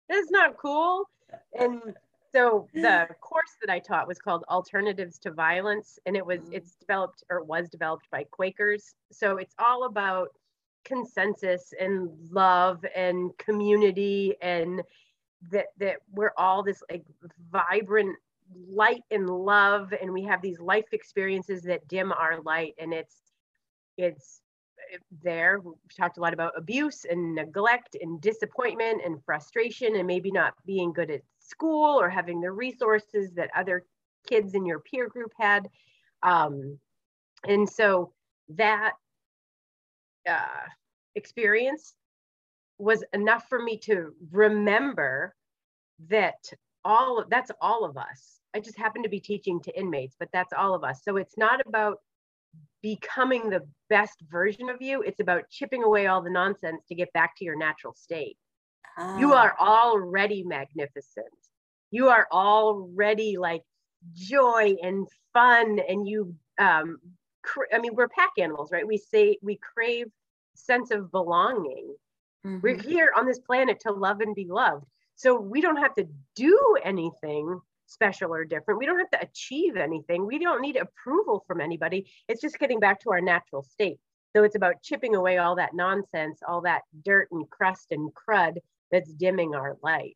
that's 0.10 0.32
not 0.32 0.58
cool." 0.58 1.10
And 1.58 1.82
so 2.36 2.68
the 2.74 3.08
course 3.22 3.56
that 3.62 3.72
I 3.72 3.80
taught 3.80 4.08
was 4.08 4.20
called 4.20 4.44
Alternatives 4.50 5.18
to 5.20 5.32
Violence, 5.32 5.98
and 6.06 6.16
it 6.16 6.26
was 6.26 6.42
mm. 6.42 6.54
it's 6.54 6.76
developed 6.76 7.24
or 7.30 7.44
was 7.44 7.70
developed 7.70 8.10
by 8.12 8.26
Quakers. 8.32 8.96
So 9.12 9.38
it's 9.38 9.56
all 9.60 9.86
about 9.86 10.30
consensus 10.84 11.74
and 11.80 12.10
love 12.30 12.86
and 12.96 13.36
community 13.38 14.36
and 14.42 14.82
that 15.52 15.68
that 15.80 15.98
we're 16.12 16.34
all 16.38 16.64
this 16.64 16.82
like 16.90 17.04
vibrant 17.52 18.16
light 18.68 19.02
and 19.10 19.28
love 19.28 19.94
and 20.00 20.14
we 20.14 20.24
have 20.24 20.42
these 20.42 20.60
life 20.60 20.86
experiences 20.92 21.64
that 21.64 21.88
dim 21.88 22.12
our 22.12 22.40
light 22.42 22.76
and 22.78 22.94
it's 22.94 23.16
it's 23.98 24.42
there 25.24 25.60
we 25.60 25.72
talked 25.98 26.18
a 26.18 26.22
lot 26.22 26.34
about 26.34 26.54
abuse 26.56 27.06
and 27.10 27.34
neglect 27.34 27.98
and 28.00 28.22
disappointment 28.22 29.02
and 29.04 29.24
frustration 29.26 29.96
and 29.96 30.06
maybe 30.06 30.30
not 30.30 30.54
being 30.66 30.94
good 30.94 31.10
at 31.10 31.22
school 31.48 32.00
or 32.00 32.10
having 32.10 32.42
the 32.42 32.52
resources 32.52 33.32
that 33.34 33.50
other 33.56 33.86
kids 34.28 34.54
in 34.54 34.66
your 34.66 34.80
peer 34.80 35.08
group 35.08 35.32
had 35.40 35.70
um, 36.24 36.80
and 37.48 37.70
so 37.70 38.12
that 38.50 38.94
uh, 40.28 40.66
experience 41.16 41.94
was 42.78 43.04
enough 43.14 43.48
for 43.48 43.62
me 43.62 43.78
to 43.78 44.14
remember 44.32 45.36
that 46.10 46.52
all 46.84 47.20
of, 47.20 47.30
that's 47.30 47.52
all 47.62 47.86
of 47.86 47.98
us 47.98 48.36
I 48.56 48.62
just 48.62 48.78
happen 48.78 49.04
to 49.04 49.10
be 49.10 49.20
teaching 49.20 49.60
to 49.64 49.78
inmates, 49.78 50.16
but 50.18 50.30
that's 50.32 50.54
all 50.54 50.74
of 50.74 50.86
us. 50.86 51.02
So 51.04 51.18
it's 51.18 51.38
not 51.38 51.60
about 51.68 51.98
becoming 52.82 53.50
the 53.50 53.68
best 53.90 54.22
version 54.32 54.70
of 54.70 54.82
you, 54.82 55.02
it's 55.02 55.20
about 55.20 55.50
chipping 55.50 55.84
away 55.84 56.08
all 56.08 56.22
the 56.22 56.30
nonsense 56.30 56.86
to 56.88 56.96
get 56.96 57.12
back 57.12 57.36
to 57.38 57.46
your 57.46 57.58
natural 57.58 57.94
state. 57.94 58.38
You 59.20 59.34
ah. 59.34 59.44
are 59.44 59.56
already 59.60 60.44
magnificent. 60.44 61.26
You 61.92 62.10
are 62.10 62.28
already 62.32 63.38
like 63.38 63.64
joy 64.14 64.76
and 64.82 65.08
fun 65.34 65.80
and 65.80 66.08
you 66.08 66.36
um 66.60 67.00
cr- 67.44 67.74
I 67.74 67.80
mean 67.80 67.96
we're 67.96 68.10
pack 68.10 68.32
animals, 68.38 68.72
right? 68.72 68.88
We 68.88 68.98
say 68.98 69.38
we 69.42 69.58
crave 69.58 70.08
sense 70.56 70.92
of 70.92 71.12
belonging. 71.12 71.96
Mm-hmm. 72.46 72.60
We're 72.62 72.78
here 72.78 73.12
on 73.18 73.26
this 73.26 73.40
planet 73.40 73.80
to 73.82 73.92
love 73.92 74.22
and 74.22 74.36
be 74.36 74.46
loved. 74.46 74.86
So 75.16 75.40
we 75.40 75.62
don't 75.62 75.78
have 75.78 75.96
to 75.96 76.08
do 76.36 76.78
anything 76.84 77.60
special 77.88 78.34
or 78.34 78.46
different. 78.46 78.80
We 78.80 78.86
don't 78.86 79.00
have 79.00 79.12
to 79.12 79.22
achieve 79.22 79.78
anything. 79.78 80.26
We 80.26 80.40
don't 80.40 80.62
need 80.62 80.76
approval 80.76 81.44
from 81.48 81.62
anybody. 81.62 82.06
It's 82.28 82.42
just 82.42 82.60
getting 82.60 82.80
back 82.80 83.00
to 83.02 83.12
our 83.12 83.22
natural 83.22 83.64
state. 83.64 84.00
So 84.36 84.44
it's 84.44 84.56
about 84.56 84.82
chipping 84.82 85.16
away 85.16 85.38
all 85.38 85.56
that 85.56 85.74
nonsense, 85.74 86.40
all 86.46 86.62
that 86.62 86.82
dirt 87.06 87.30
and 87.32 87.50
crust 87.50 87.88
and 87.92 88.12
crud 88.14 88.58
that's 88.96 89.12
dimming 89.12 89.54
our 89.54 89.78
light. 89.84 90.16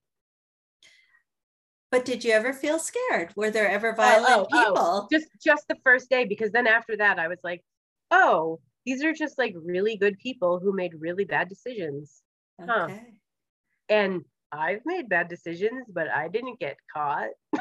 But 1.91 2.05
did 2.05 2.23
you 2.23 2.31
ever 2.31 2.53
feel 2.53 2.79
scared? 2.79 3.33
Were 3.35 3.51
there 3.51 3.67
ever 3.67 3.91
oh, 3.91 3.95
violent 3.95 4.29
oh, 4.29 4.47
oh, 4.51 4.57
people? 4.57 4.73
Oh. 4.77 5.07
Just 5.11 5.27
just 5.43 5.67
the 5.67 5.75
first 5.83 6.09
day 6.09 6.23
because 6.23 6.51
then 6.51 6.65
after 6.65 6.95
that 6.97 7.19
I 7.19 7.27
was 7.27 7.39
like, 7.43 7.61
"Oh, 8.09 8.59
these 8.85 9.03
are 9.03 9.13
just 9.13 9.37
like 9.37 9.53
really 9.57 9.97
good 9.97 10.17
people 10.19 10.59
who 10.59 10.71
made 10.73 10.93
really 10.97 11.25
bad 11.25 11.49
decisions." 11.49 12.21
Okay. 12.61 12.71
Huh. 12.71 12.89
And 13.89 14.21
I've 14.51 14.81
made 14.85 15.09
bad 15.09 15.27
decisions, 15.27 15.87
but 15.91 16.07
I 16.09 16.29
didn't 16.29 16.59
get 16.59 16.77
caught. 16.95 17.29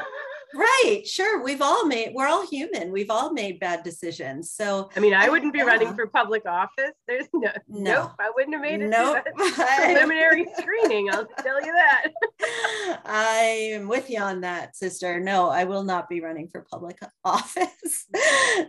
right. 0.53 1.01
Sure. 1.05 1.43
We've 1.43 1.61
all 1.61 1.85
made, 1.85 2.13
we're 2.13 2.27
all 2.27 2.45
human. 2.45 2.91
We've 2.91 3.09
all 3.09 3.33
made 3.33 3.59
bad 3.59 3.83
decisions. 3.83 4.51
So, 4.51 4.89
I 4.95 4.99
mean, 4.99 5.13
I 5.13 5.29
wouldn't 5.29 5.53
be 5.53 5.59
yeah. 5.59 5.65
running 5.65 5.95
for 5.95 6.07
public 6.07 6.45
office. 6.45 6.91
There's 7.07 7.27
no, 7.33 7.51
no, 7.67 7.93
nope. 7.93 8.11
I 8.19 8.31
wouldn't 8.35 8.53
have 8.53 8.61
made 8.61 8.81
it 8.81 8.89
nope. 8.89 9.25
preliminary 9.35 10.47
screening. 10.57 11.09
I'll 11.11 11.27
tell 11.41 11.63
you 11.63 11.73
that. 11.73 12.07
I 13.05 13.71
am 13.73 13.87
with 13.87 14.09
you 14.09 14.19
on 14.19 14.41
that, 14.41 14.75
sister. 14.75 15.19
No, 15.19 15.49
I 15.49 15.65
will 15.65 15.83
not 15.83 16.09
be 16.09 16.21
running 16.21 16.47
for 16.47 16.65
public 16.69 16.99
office. 17.23 18.07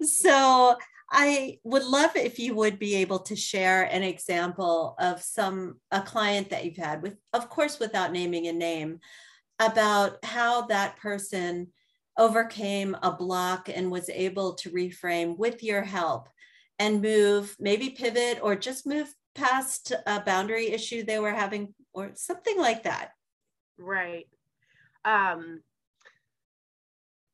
so, 0.02 0.76
I 1.12 1.58
would 1.64 1.84
love 1.84 2.14
if 2.14 2.38
you 2.38 2.54
would 2.54 2.78
be 2.78 2.96
able 2.96 3.18
to 3.20 3.34
share 3.34 3.82
an 3.82 4.04
example 4.04 4.94
of 4.98 5.20
some 5.20 5.80
a 5.90 6.00
client 6.00 6.50
that 6.50 6.64
you've 6.64 6.76
had 6.76 7.02
with 7.02 7.16
of 7.32 7.48
course 7.48 7.80
without 7.80 8.12
naming 8.12 8.46
a 8.46 8.52
name 8.52 9.00
about 9.60 10.24
how 10.24 10.62
that 10.62 10.96
person 10.96 11.68
overcame 12.18 12.96
a 13.02 13.12
block 13.12 13.68
and 13.72 13.90
was 13.90 14.08
able 14.10 14.54
to 14.54 14.70
reframe 14.70 15.38
with 15.38 15.62
your 15.62 15.82
help 15.82 16.28
and 16.78 17.02
move 17.02 17.56
maybe 17.60 17.90
pivot 17.90 18.40
or 18.42 18.56
just 18.56 18.86
move 18.86 19.14
past 19.34 19.92
a 20.06 20.20
boundary 20.20 20.70
issue 20.70 21.04
they 21.04 21.18
were 21.18 21.32
having 21.32 21.72
or 21.92 22.10
something 22.14 22.58
like 22.58 22.82
that 22.82 23.10
right 23.78 24.26
um 25.04 25.60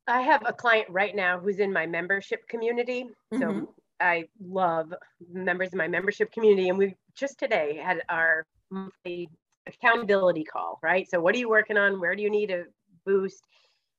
I 0.07 0.21
have 0.21 0.43
a 0.47 0.53
client 0.53 0.89
right 0.89 1.15
now 1.15 1.39
who's 1.39 1.59
in 1.59 1.73
my 1.73 1.87
membership 1.87 2.47
community. 2.49 3.07
Mm-hmm. 3.33 3.41
So 3.41 3.75
I 4.01 4.29
love 4.41 4.95
members 5.33 5.69
of 5.69 5.75
my 5.75 5.89
membership 5.89 6.31
community. 6.33 6.69
And 6.69 6.79
we 6.79 6.95
just 7.17 7.39
today 7.39 7.81
had 7.83 8.03
our 8.09 8.47
monthly 8.71 9.29
accountability 9.67 10.45
call, 10.45 10.79
right? 10.83 11.09
So, 11.09 11.21
what 11.21 11.35
are 11.35 11.39
you 11.39 11.49
working 11.49 11.77
on? 11.77 12.01
Where 12.01 12.15
do 12.15 12.23
you 12.23 12.31
need 12.31 12.51
a 12.51 12.65
boost? 13.05 13.47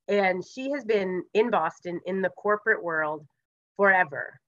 And 0.07 0.43
she 0.45 0.71
has 0.71 0.85
been 0.85 1.23
in 1.33 1.49
Boston 1.49 1.99
in 2.05 2.21
the 2.21 2.29
corporate 2.29 2.83
world 2.83 3.25
forever. 3.75 4.39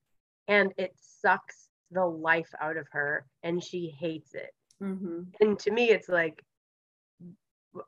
And 0.47 0.73
it 0.77 0.93
sucks 1.21 1.69
the 1.91 2.05
life 2.05 2.49
out 2.61 2.77
of 2.77 2.88
her 2.91 3.25
and 3.43 3.63
she 3.63 3.95
hates 3.99 4.33
it. 4.33 4.51
Mm-hmm. 4.81 5.21
And 5.41 5.59
to 5.59 5.71
me, 5.71 5.89
it's 5.89 6.09
like, 6.09 6.43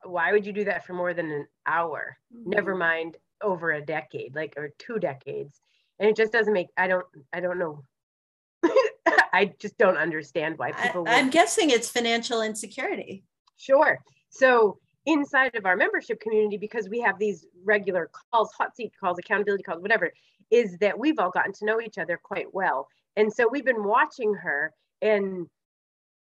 why 0.03 0.31
would 0.31 0.45
you 0.45 0.53
do 0.53 0.65
that 0.65 0.85
for 0.85 0.93
more 0.93 1.13
than 1.13 1.31
an 1.31 1.47
hour? 1.65 2.17
Mm-hmm. 2.35 2.50
Never 2.50 2.75
mind 2.75 3.17
over 3.41 3.71
a 3.71 3.85
decade, 3.85 4.35
like 4.35 4.53
or 4.57 4.69
two 4.77 5.00
decades. 5.00 5.59
And 6.00 6.09
it 6.09 6.15
just 6.15 6.31
doesn't 6.31 6.53
make 6.53 6.67
I 6.77 6.88
don't 6.88 7.05
I 7.33 7.39
don't 7.39 7.59
know. 7.59 7.83
I 9.33 9.53
just 9.59 9.77
don't 9.77 9.97
understand 9.97 10.57
why 10.57 10.71
people 10.71 11.05
I, 11.07 11.15
am 11.15 11.29
guessing 11.29 11.69
it's 11.69 11.89
financial 11.89 12.41
insecurity. 12.41 13.23
Sure. 13.57 14.00
So 14.29 14.79
inside 15.05 15.55
of 15.55 15.65
our 15.65 15.75
membership 15.75 16.19
community, 16.19 16.57
because 16.57 16.89
we 16.89 17.00
have 17.01 17.17
these 17.17 17.45
regular 17.63 18.09
calls, 18.31 18.51
hot 18.57 18.75
seat 18.75 18.91
calls, 19.00 19.17
accountability 19.19 19.63
calls, 19.63 19.81
whatever, 19.81 20.11
is 20.50 20.77
that 20.79 20.97
we've 20.97 21.19
all 21.19 21.31
gotten 21.31 21.53
to 21.53 21.65
know 21.65 21.79
each 21.81 21.97
other 21.97 22.19
quite 22.21 22.53
well. 22.53 22.88
And 23.15 23.31
so 23.31 23.47
we've 23.50 23.65
been 23.65 23.83
watching 23.83 24.33
her 24.33 24.73
and 25.01 25.47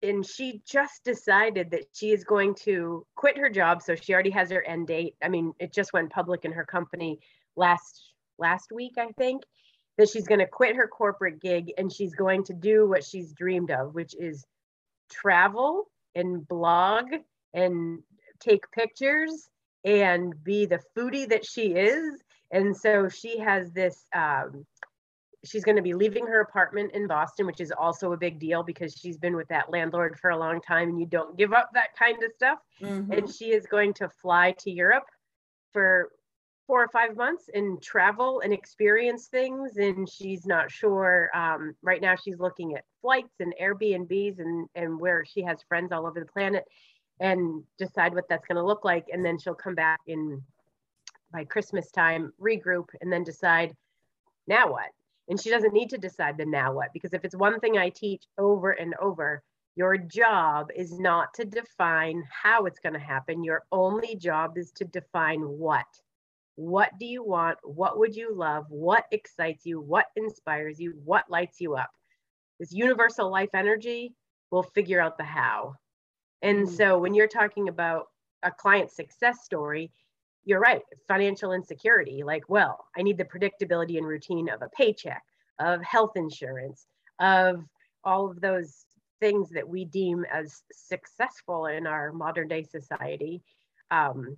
and 0.04 0.26
she 0.26 0.62
just 0.66 1.04
decided 1.04 1.70
that 1.72 1.84
she 1.94 2.12
is 2.12 2.24
going 2.24 2.56
to 2.56 3.06
quit 3.16 3.38
her 3.38 3.50
job 3.50 3.82
so 3.82 3.96
she 3.96 4.14
already 4.14 4.30
has 4.30 4.50
her 4.50 4.64
end 4.64 4.88
date 4.88 5.16
i 5.24 5.28
mean 5.28 5.54
it 5.60 5.74
just 5.74 5.94
went 5.94 6.12
public 6.12 6.46
in 6.46 6.52
her 6.52 6.66
company 6.66 7.20
last 7.56 8.14
last 8.40 8.72
week 8.72 8.94
i 8.98 9.08
think 9.18 9.44
that 9.98 10.10
she's 10.10 10.28
going 10.28 10.40
to 10.40 10.48
quit 10.48 10.76
her 10.76 10.88
corporate 10.88 11.42
gig 11.42 11.72
and 11.78 11.92
she's 11.92 12.14
going 12.16 12.44
to 12.44 12.54
do 12.54 12.88
what 12.88 13.04
she's 13.04 13.34
dreamed 13.34 13.72
of 13.72 13.94
which 13.94 14.16
is 14.16 14.46
travel 15.10 15.86
and 16.16 16.48
blog 16.48 17.06
and 17.54 18.00
take 18.40 18.72
pictures 18.72 19.50
and 19.84 20.34
be 20.44 20.66
the 20.66 20.80
foodie 20.96 21.30
that 21.30 21.46
she 21.46 21.74
is. 21.74 22.22
And 22.52 22.76
so 22.76 23.10
she 23.10 23.40
has 23.40 23.72
this 23.72 24.06
um, 24.14 24.66
she's 25.44 25.64
going 25.64 25.78
to 25.78 25.82
be 25.82 25.94
leaving 25.94 26.28
her 26.28 26.42
apartment 26.42 26.92
in 26.94 27.08
Boston, 27.08 27.46
which 27.48 27.62
is 27.62 27.72
also 27.72 28.12
a 28.12 28.18
big 28.18 28.40
deal 28.40 28.62
because 28.62 28.94
she's 28.94 29.18
been 29.18 29.36
with 29.36 29.48
that 29.48 29.72
landlord 29.72 30.20
for 30.20 30.30
a 30.30 30.38
long 30.38 30.62
time 30.62 30.90
and 30.90 31.00
you 31.00 31.06
don't 31.06 31.38
give 31.38 31.54
up 31.54 31.70
that 31.74 31.96
kind 31.98 32.22
of 32.24 32.32
stuff. 32.36 32.60
Mm-hmm. 32.82 33.12
And 33.12 33.34
she 33.34 33.52
is 33.52 33.66
going 33.66 33.94
to 33.96 34.10
fly 34.10 34.54
to 34.60 34.72
Europe 34.72 35.08
for 35.72 36.12
four 36.72 36.82
or 36.82 36.88
five 36.88 37.18
months 37.18 37.50
and 37.54 37.82
travel 37.82 38.40
and 38.46 38.54
experience 38.54 39.28
things. 39.28 39.76
And 39.76 40.10
she's 40.10 40.46
not 40.46 40.72
sure. 40.72 41.30
Um, 41.36 41.76
right 41.82 42.02
now, 42.02 42.16
she's 42.16 42.40
looking 42.40 42.76
at 42.76 42.86
flights 43.02 43.42
and 43.42 43.54
Airbnbs 43.62 44.40
and, 44.40 44.70
and 44.76 44.98
where 44.98 45.26
she 45.26 45.42
has 45.42 45.58
friends 45.68 45.92
all 45.92 46.08
over 46.08 46.22
the 46.22 46.32
planet 46.32 46.64
and 47.20 47.62
decide 47.78 48.14
what 48.14 48.30
that's 48.30 48.48
going 48.48 48.56
to 48.56 48.66
look 48.66 48.86
like. 48.86 49.08
And 49.12 49.26
then 49.26 49.38
she'll 49.38 49.54
come 49.54 49.76
back 49.76 50.00
in 50.08 50.42
by 51.34 51.44
Christmas 51.44 51.92
time, 51.92 52.32
regroup, 52.42 52.86
and 53.02 53.12
then 53.12 53.26
decide 53.26 53.76
now 54.48 54.72
what 54.72 54.92
and 55.28 55.40
she 55.40 55.50
doesn't 55.50 55.74
need 55.74 55.90
to 55.90 55.98
decide 55.98 56.38
the 56.38 56.46
now 56.46 56.74
what, 56.74 56.92
because 56.94 57.14
if 57.14 57.24
it's 57.24 57.36
one 57.36 57.60
thing 57.60 57.78
I 57.78 57.90
teach 57.90 58.24
over 58.38 58.72
and 58.72 58.94
over, 59.02 59.44
your 59.76 59.98
job 59.98 60.70
is 60.76 61.00
not 61.00 61.34
to 61.36 61.46
define 61.46 62.24
how 62.30 62.66
it's 62.66 62.80
going 62.80 62.94
to 62.94 63.00
happen. 63.00 63.44
Your 63.44 63.64
only 63.72 64.16
job 64.16 64.58
is 64.58 64.72
to 64.74 64.86
define 64.86 65.42
what. 65.42 65.86
What 66.56 66.92
do 67.00 67.06
you 67.06 67.24
want? 67.24 67.58
What 67.64 67.98
would 68.00 68.16
you 68.16 68.36
love? 68.36 68.66
What 68.70 69.06
excites 69.12 69.66
you? 69.66 69.82
What 69.82 70.06
inspires 70.16 70.80
you? 70.80 70.94
What 71.04 71.30
lights 71.30 71.62
you 71.62 71.76
up? 71.76 71.90
This 72.60 72.72
universal 72.72 73.32
life 73.32 73.50
energy 73.54 74.14
will 74.52 74.64
figure 74.64 75.02
out 75.02 75.18
the 75.18 75.24
how. 75.24 75.76
And 76.42 76.68
mm. 76.68 76.78
so 76.78 77.00
when 77.00 77.14
you're 77.14 77.28
talking 77.28 77.70
about 77.70 78.08
a 78.44 78.52
client 78.52 78.92
success 78.92 79.44
story, 79.44 79.92
you're 80.46 80.60
right 80.60 80.82
financial 81.08 81.54
insecurity 81.54 82.24
like 82.24 82.44
well 82.50 82.86
i 82.98 83.02
need 83.02 83.18
the 83.18 83.26
predictability 83.26 83.98
and 83.98 84.08
routine 84.08 84.50
of 84.50 84.62
a 84.62 84.70
paycheck 84.70 85.24
of 85.60 85.82
health 85.84 86.14
insurance 86.16 86.88
of 87.20 87.64
all 88.04 88.30
of 88.30 88.42
those 88.42 88.86
things 89.20 89.50
that 89.52 89.68
we 89.68 89.86
deem 89.86 90.26
as 90.32 90.64
successful 90.72 91.68
in 91.68 91.86
our 91.86 92.12
modern 92.12 92.48
day 92.48 92.64
society 92.64 93.42
um, 93.92 94.36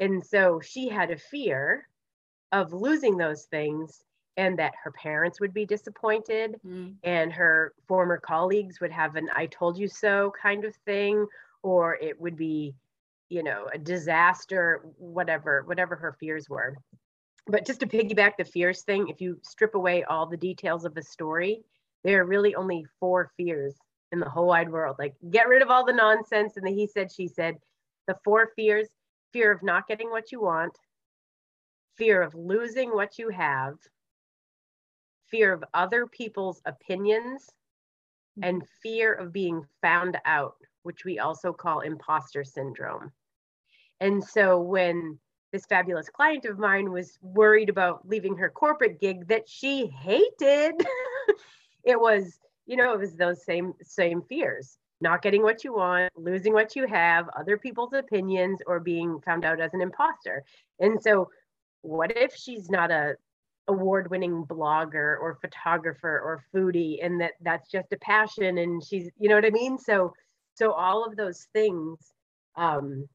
and 0.00 0.24
so 0.24 0.60
she 0.60 0.88
had 0.88 1.10
a 1.10 1.18
fear 1.18 1.88
of 2.52 2.72
losing 2.72 3.16
those 3.16 3.44
things 3.44 4.02
and 4.36 4.58
that 4.58 4.74
her 4.82 4.92
parents 4.92 5.40
would 5.40 5.54
be 5.54 5.64
disappointed 5.64 6.56
mm. 6.64 6.94
and 7.02 7.32
her 7.32 7.72
former 7.88 8.18
colleagues 8.18 8.80
would 8.80 8.92
have 8.92 9.16
an 9.16 9.28
i 9.34 9.46
told 9.46 9.78
you 9.78 9.88
so 9.88 10.32
kind 10.40 10.64
of 10.64 10.74
thing 10.84 11.26
or 11.62 11.96
it 11.96 12.20
would 12.20 12.36
be 12.36 12.74
you 13.28 13.42
know 13.42 13.66
a 13.72 13.78
disaster 13.78 14.82
whatever 14.98 15.62
whatever 15.66 15.96
her 15.96 16.16
fears 16.18 16.48
were. 16.48 16.76
But 17.48 17.64
just 17.64 17.78
to 17.80 17.86
piggyback 17.86 18.32
the 18.38 18.44
fears 18.44 18.82
thing 18.82 19.08
if 19.08 19.20
you 19.20 19.38
strip 19.42 19.74
away 19.74 20.04
all 20.04 20.26
the 20.26 20.36
details 20.36 20.84
of 20.84 20.94
the 20.94 21.02
story 21.02 21.62
there 22.04 22.22
are 22.22 22.26
really 22.26 22.54
only 22.54 22.86
four 23.00 23.30
fears 23.36 23.74
in 24.12 24.20
the 24.20 24.28
whole 24.28 24.46
wide 24.46 24.70
world. 24.70 24.96
Like 24.98 25.14
get 25.30 25.48
rid 25.48 25.62
of 25.62 25.70
all 25.70 25.84
the 25.84 25.92
nonsense 25.92 26.56
and 26.56 26.66
the 26.66 26.72
he 26.72 26.86
said 26.86 27.10
she 27.12 27.28
said. 27.28 27.56
The 28.06 28.16
four 28.24 28.52
fears 28.54 28.86
fear 29.32 29.50
of 29.52 29.62
not 29.62 29.86
getting 29.86 30.10
what 30.10 30.32
you 30.32 30.40
want 30.40 30.78
fear 31.96 32.22
of 32.22 32.34
losing 32.34 32.94
what 32.94 33.18
you 33.18 33.28
have 33.30 33.74
fear 35.30 35.52
of 35.52 35.64
other 35.74 36.06
people's 36.06 36.60
opinions 36.66 37.50
and 38.42 38.62
fear 38.82 39.12
of 39.14 39.32
being 39.32 39.64
found 39.80 40.18
out 40.24 40.56
which 40.82 41.04
we 41.04 41.18
also 41.18 41.52
call 41.52 41.80
imposter 41.80 42.44
syndrome. 42.44 43.10
And 44.00 44.22
so 44.22 44.60
when 44.60 45.18
this 45.52 45.66
fabulous 45.66 46.08
client 46.08 46.44
of 46.44 46.58
mine 46.58 46.92
was 46.92 47.18
worried 47.22 47.68
about 47.68 48.06
leaving 48.06 48.36
her 48.36 48.50
corporate 48.50 49.00
gig 49.00 49.26
that 49.28 49.48
she 49.48 49.86
hated, 49.86 50.74
it 51.84 51.98
was, 51.98 52.38
you 52.66 52.76
know, 52.76 52.92
it 52.92 52.98
was 53.00 53.14
those 53.14 53.44
same 53.44 53.72
same 53.82 54.22
fears. 54.22 54.78
Not 55.00 55.22
getting 55.22 55.42
what 55.42 55.62
you 55.62 55.74
want, 55.74 56.10
losing 56.16 56.52
what 56.52 56.74
you 56.74 56.86
have, 56.86 57.28
other 57.38 57.58
people's 57.58 57.92
opinions, 57.92 58.60
or 58.66 58.80
being 58.80 59.20
found 59.20 59.44
out 59.44 59.60
as 59.60 59.74
an 59.74 59.82
imposter. 59.82 60.42
And 60.80 61.00
so, 61.02 61.28
what 61.82 62.16
if 62.16 62.34
she's 62.34 62.70
not 62.70 62.90
a 62.90 63.14
award-winning 63.68 64.44
blogger 64.44 65.18
or 65.20 65.38
photographer 65.40 66.20
or 66.20 66.44
foodie, 66.54 67.04
and 67.04 67.20
that 67.20 67.32
that's 67.42 67.70
just 67.70 67.92
a 67.92 67.98
passion, 67.98 68.58
and 68.58 68.82
she's, 68.82 69.10
you 69.18 69.28
know 69.28 69.34
what 69.34 69.44
I 69.44 69.50
mean? 69.50 69.78
So 69.78 70.12
so 70.56 70.72
all 70.72 71.04
of 71.04 71.16
those 71.16 71.46
things 71.52 71.98
um, 72.56 73.06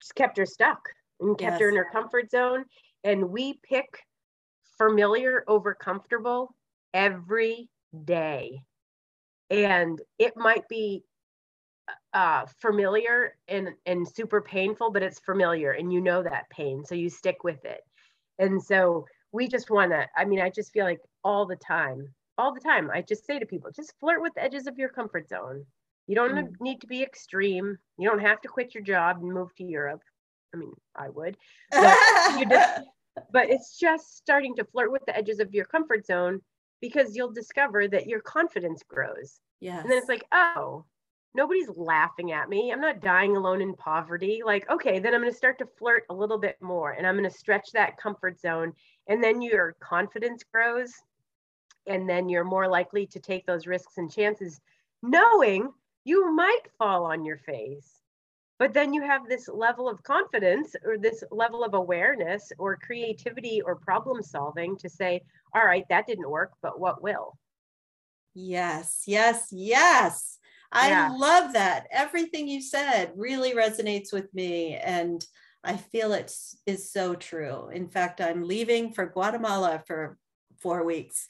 just 0.00 0.14
kept 0.16 0.36
her 0.38 0.46
stuck 0.46 0.80
and 1.20 1.38
kept 1.38 1.52
yes. 1.52 1.60
her 1.60 1.68
in 1.68 1.76
her 1.76 1.88
comfort 1.92 2.30
zone. 2.30 2.64
And 3.04 3.30
we 3.30 3.60
pick 3.62 4.00
familiar 4.76 5.44
over 5.46 5.74
comfortable 5.74 6.52
every 6.92 7.70
day. 8.04 8.60
And 9.50 10.00
it 10.18 10.36
might 10.36 10.68
be 10.68 11.04
uh, 12.12 12.46
familiar 12.60 13.36
and, 13.48 13.70
and 13.86 14.06
super 14.06 14.40
painful, 14.40 14.90
but 14.90 15.02
it's 15.02 15.18
familiar 15.18 15.72
and 15.72 15.92
you 15.92 16.00
know 16.00 16.22
that 16.22 16.48
pain. 16.50 16.84
So 16.84 16.94
you 16.94 17.10
stick 17.10 17.44
with 17.44 17.64
it. 17.64 17.82
And 18.38 18.62
so 18.62 19.06
we 19.32 19.48
just 19.48 19.70
want 19.70 19.92
to, 19.92 20.06
I 20.16 20.24
mean, 20.24 20.40
I 20.40 20.50
just 20.50 20.72
feel 20.72 20.84
like 20.84 21.00
all 21.24 21.46
the 21.46 21.56
time, 21.56 22.08
all 22.38 22.54
the 22.54 22.60
time, 22.60 22.90
I 22.92 23.02
just 23.02 23.26
say 23.26 23.38
to 23.38 23.46
people, 23.46 23.70
just 23.74 23.94
flirt 24.00 24.22
with 24.22 24.34
the 24.34 24.42
edges 24.42 24.66
of 24.66 24.78
your 24.78 24.88
comfort 24.88 25.28
zone. 25.28 25.64
You 26.06 26.14
don't 26.14 26.34
mm. 26.34 26.48
need 26.60 26.80
to 26.80 26.86
be 26.86 27.02
extreme. 27.02 27.76
You 27.98 28.08
don't 28.08 28.20
have 28.20 28.40
to 28.40 28.48
quit 28.48 28.74
your 28.74 28.82
job 28.82 29.18
and 29.20 29.32
move 29.32 29.54
to 29.56 29.64
Europe. 29.64 30.02
I 30.54 30.56
mean, 30.56 30.72
I 30.96 31.08
would. 31.10 31.36
But, 31.70 31.96
just, 32.48 32.80
but 33.32 33.50
it's 33.50 33.78
just 33.78 34.16
starting 34.16 34.56
to 34.56 34.64
flirt 34.64 34.90
with 34.90 35.02
the 35.06 35.16
edges 35.16 35.38
of 35.38 35.54
your 35.54 35.66
comfort 35.66 36.06
zone 36.06 36.40
because 36.80 37.16
you'll 37.16 37.32
discover 37.32 37.88
that 37.88 38.06
your 38.06 38.20
confidence 38.20 38.82
grows. 38.82 39.40
Yeah. 39.60 39.80
And 39.80 39.90
then 39.90 39.98
it's 39.98 40.08
like, 40.08 40.24
oh, 40.32 40.84
nobody's 41.34 41.68
laughing 41.76 42.32
at 42.32 42.48
me. 42.48 42.72
I'm 42.72 42.80
not 42.80 43.00
dying 43.00 43.36
alone 43.36 43.60
in 43.60 43.74
poverty. 43.74 44.42
Like, 44.44 44.68
okay, 44.70 44.98
then 44.98 45.14
I'm 45.14 45.20
going 45.20 45.32
to 45.32 45.36
start 45.36 45.58
to 45.58 45.68
flirt 45.78 46.04
a 46.10 46.14
little 46.14 46.38
bit 46.38 46.56
more 46.60 46.92
and 46.92 47.06
I'm 47.06 47.16
going 47.16 47.30
to 47.30 47.36
stretch 47.36 47.70
that 47.72 47.98
comfort 47.98 48.40
zone. 48.40 48.72
And 49.06 49.22
then 49.22 49.42
your 49.42 49.76
confidence 49.80 50.42
grows. 50.52 50.92
And 51.86 52.08
then 52.08 52.28
you're 52.28 52.44
more 52.44 52.68
likely 52.68 53.06
to 53.06 53.20
take 53.20 53.46
those 53.46 53.66
risks 53.66 53.96
and 53.96 54.12
chances, 54.12 54.60
knowing 55.02 55.70
you 56.04 56.32
might 56.34 56.62
fall 56.78 57.04
on 57.04 57.24
your 57.24 57.38
face 57.38 57.99
but 58.60 58.74
then 58.74 58.92
you 58.92 59.00
have 59.00 59.26
this 59.26 59.48
level 59.48 59.88
of 59.88 60.02
confidence 60.02 60.76
or 60.84 60.98
this 60.98 61.24
level 61.30 61.64
of 61.64 61.72
awareness 61.72 62.52
or 62.58 62.76
creativity 62.76 63.62
or 63.62 63.74
problem 63.74 64.22
solving 64.22 64.76
to 64.76 64.88
say 64.88 65.22
all 65.54 65.64
right 65.64 65.86
that 65.88 66.06
didn't 66.06 66.30
work 66.30 66.52
but 66.62 66.78
what 66.78 67.02
will? 67.02 67.36
Yes 68.34 69.02
yes 69.06 69.48
yes. 69.50 70.36
I 70.72 71.08
love 71.08 71.54
that. 71.54 71.88
Everything 71.90 72.46
you 72.46 72.62
said 72.62 73.10
really 73.16 73.54
resonates 73.54 74.12
with 74.12 74.32
me 74.32 74.76
and 74.76 75.26
i 75.64 75.76
feel 75.76 76.12
it 76.12 76.32
is 76.66 76.92
so 76.92 77.14
true. 77.14 77.70
In 77.70 77.88
fact 77.88 78.20
i'm 78.20 78.44
leaving 78.46 78.92
for 78.92 79.06
guatemala 79.06 79.82
for 79.86 80.18
four 80.60 80.84
weeks 80.84 81.26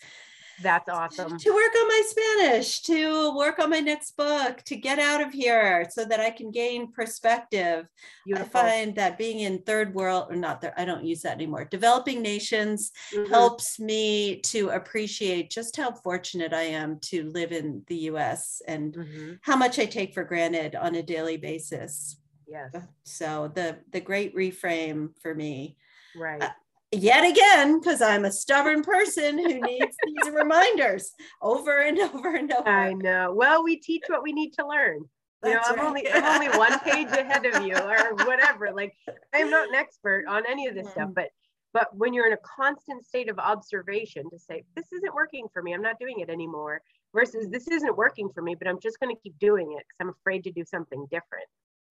that's 0.62 0.88
awesome. 0.88 1.38
To 1.38 1.50
work 1.50 1.72
on 1.80 1.88
my 1.88 2.02
Spanish, 2.06 2.82
to 2.82 3.36
work 3.36 3.58
on 3.58 3.70
my 3.70 3.80
next 3.80 4.16
book, 4.16 4.62
to 4.64 4.76
get 4.76 4.98
out 4.98 5.20
of 5.20 5.32
here 5.32 5.86
so 5.90 6.04
that 6.04 6.20
I 6.20 6.30
can 6.30 6.50
gain 6.50 6.92
perspective. 6.92 7.86
Beautiful. 8.26 8.46
I 8.46 8.48
find 8.48 8.94
that 8.96 9.18
being 9.18 9.40
in 9.40 9.62
third 9.62 9.94
world, 9.94 10.26
or 10.30 10.36
not 10.36 10.60
there, 10.60 10.74
I 10.76 10.84
don't 10.84 11.04
use 11.04 11.22
that 11.22 11.34
anymore. 11.34 11.64
Developing 11.64 12.22
nations 12.22 12.92
mm-hmm. 13.12 13.30
helps 13.30 13.78
me 13.78 14.40
to 14.46 14.70
appreciate 14.70 15.50
just 15.50 15.76
how 15.76 15.92
fortunate 15.92 16.52
I 16.52 16.62
am 16.62 16.98
to 17.02 17.30
live 17.30 17.52
in 17.52 17.82
the 17.86 17.96
US 18.10 18.62
and 18.66 18.94
mm-hmm. 18.94 19.32
how 19.42 19.56
much 19.56 19.78
I 19.78 19.86
take 19.86 20.14
for 20.14 20.24
granted 20.24 20.74
on 20.76 20.94
a 20.94 21.02
daily 21.02 21.36
basis. 21.36 22.16
Yes. 22.46 22.74
So 23.04 23.50
the 23.54 23.78
the 23.92 24.00
great 24.00 24.34
reframe 24.34 25.10
for 25.22 25.34
me. 25.34 25.76
Right. 26.16 26.42
Uh, 26.42 26.50
yet 26.92 27.24
again 27.24 27.78
because 27.78 28.02
i'm 28.02 28.24
a 28.24 28.32
stubborn 28.32 28.82
person 28.82 29.38
who 29.38 29.60
needs 29.60 29.96
these 30.04 30.32
reminders 30.32 31.12
over 31.40 31.82
and 31.82 31.98
over 31.98 32.34
and 32.34 32.52
over 32.52 32.68
i 32.68 32.92
know 32.92 33.32
well 33.32 33.62
we 33.62 33.76
teach 33.76 34.02
what 34.08 34.22
we 34.22 34.32
need 34.32 34.52
to 34.52 34.66
learn 34.66 35.04
you 35.44 35.54
know 35.54 35.60
i'm 35.64 35.76
right. 35.76 35.86
only 35.86 36.12
i'm 36.12 36.24
only 36.24 36.48
one 36.58 36.78
page 36.80 37.08
ahead 37.08 37.46
of 37.46 37.64
you 37.64 37.76
or 37.76 38.14
whatever 38.26 38.72
like 38.72 38.92
i'm 39.32 39.50
not 39.50 39.68
an 39.68 39.74
expert 39.74 40.24
on 40.28 40.42
any 40.48 40.66
of 40.66 40.74
this 40.74 40.86
mm-hmm. 40.86 40.92
stuff 40.92 41.10
but 41.14 41.28
but 41.72 41.96
when 41.96 42.12
you're 42.12 42.26
in 42.26 42.32
a 42.32 42.38
constant 42.38 43.04
state 43.06 43.30
of 43.30 43.38
observation 43.38 44.28
to 44.28 44.38
say 44.38 44.64
this 44.74 44.86
isn't 44.92 45.14
working 45.14 45.46
for 45.52 45.62
me 45.62 45.72
i'm 45.72 45.82
not 45.82 45.98
doing 46.00 46.18
it 46.18 46.28
anymore 46.28 46.82
versus 47.14 47.48
this 47.50 47.68
isn't 47.68 47.96
working 47.96 48.28
for 48.34 48.42
me 48.42 48.56
but 48.56 48.66
i'm 48.66 48.80
just 48.80 48.98
going 48.98 49.14
to 49.14 49.22
keep 49.22 49.38
doing 49.38 49.72
it 49.72 49.84
because 49.86 49.96
i'm 50.00 50.08
afraid 50.08 50.42
to 50.42 50.50
do 50.50 50.64
something 50.64 51.06
different 51.08 51.46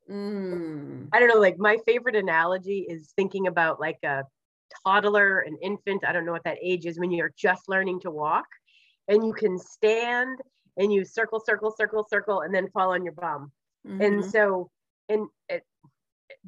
mm. 0.10 1.08
i 1.14 1.20
don't 1.20 1.30
know 1.30 1.40
like 1.40 1.58
my 1.58 1.78
favorite 1.86 2.18
analogy 2.18 2.86
is 2.90 3.14
thinking 3.16 3.48
about 3.48 3.80
like 3.80 4.00
a 4.04 4.24
toddler, 4.86 5.40
an 5.40 5.58
infant, 5.62 6.04
I 6.06 6.12
don't 6.12 6.26
know 6.26 6.32
what 6.32 6.44
that 6.44 6.58
age 6.62 6.86
is, 6.86 7.00
when 7.00 7.12
you're 7.12 7.34
just 7.38 7.68
learning 7.68 8.02
to 8.02 8.12
walk 8.12 8.46
and 9.08 9.26
you 9.26 9.34
can 9.34 9.58
stand 9.58 10.40
and 10.78 10.94
you 10.94 11.04
circle, 11.04 11.42
circle, 11.46 11.74
circle, 11.78 12.06
circle, 12.10 12.42
and 12.42 12.54
then 12.54 12.70
fall 12.70 12.94
on 12.94 13.04
your 13.04 13.14
bum. 13.14 13.52
Mm-hmm. 13.86 14.02
And 14.02 14.26
so, 14.26 14.70
and 15.10 15.28
it, 15.50 15.64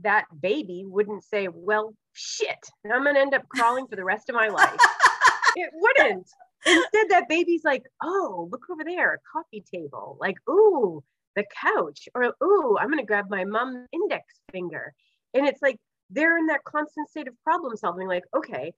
that 0.01 0.25
baby 0.41 0.84
wouldn't 0.86 1.23
say, 1.23 1.47
well, 1.51 1.93
shit, 2.13 2.60
I'm 2.86 3.03
going 3.03 3.15
to 3.15 3.21
end 3.21 3.34
up 3.34 3.47
crawling 3.49 3.88
for 3.88 3.95
the 3.95 4.03
rest 4.03 4.29
of 4.29 4.36
my 4.36 4.47
life. 4.47 4.77
it 5.55 5.69
wouldn't. 5.73 6.27
Instead, 6.65 7.10
that 7.10 7.27
baby's 7.27 7.63
like, 7.63 7.84
oh, 8.03 8.47
look 8.51 8.63
over 8.71 8.84
there, 8.84 9.15
a 9.15 9.17
coffee 9.31 9.63
table. 9.73 10.17
Like, 10.19 10.36
ooh, 10.49 11.03
the 11.36 11.43
couch. 11.60 12.07
Or, 12.13 12.34
ooh, 12.43 12.77
I'm 12.79 12.88
going 12.88 12.99
to 12.99 13.05
grab 13.05 13.29
my 13.29 13.45
mom's 13.45 13.88
index 13.91 14.23
finger. 14.51 14.93
And 15.34 15.47
it's 15.47 15.62
like, 15.62 15.77
they're 16.12 16.38
in 16.38 16.47
that 16.47 16.63
constant 16.63 17.10
state 17.10 17.28
of 17.28 17.34
problem 17.43 17.76
solving. 17.76 18.08
Like, 18.08 18.26
okay, 18.36 18.74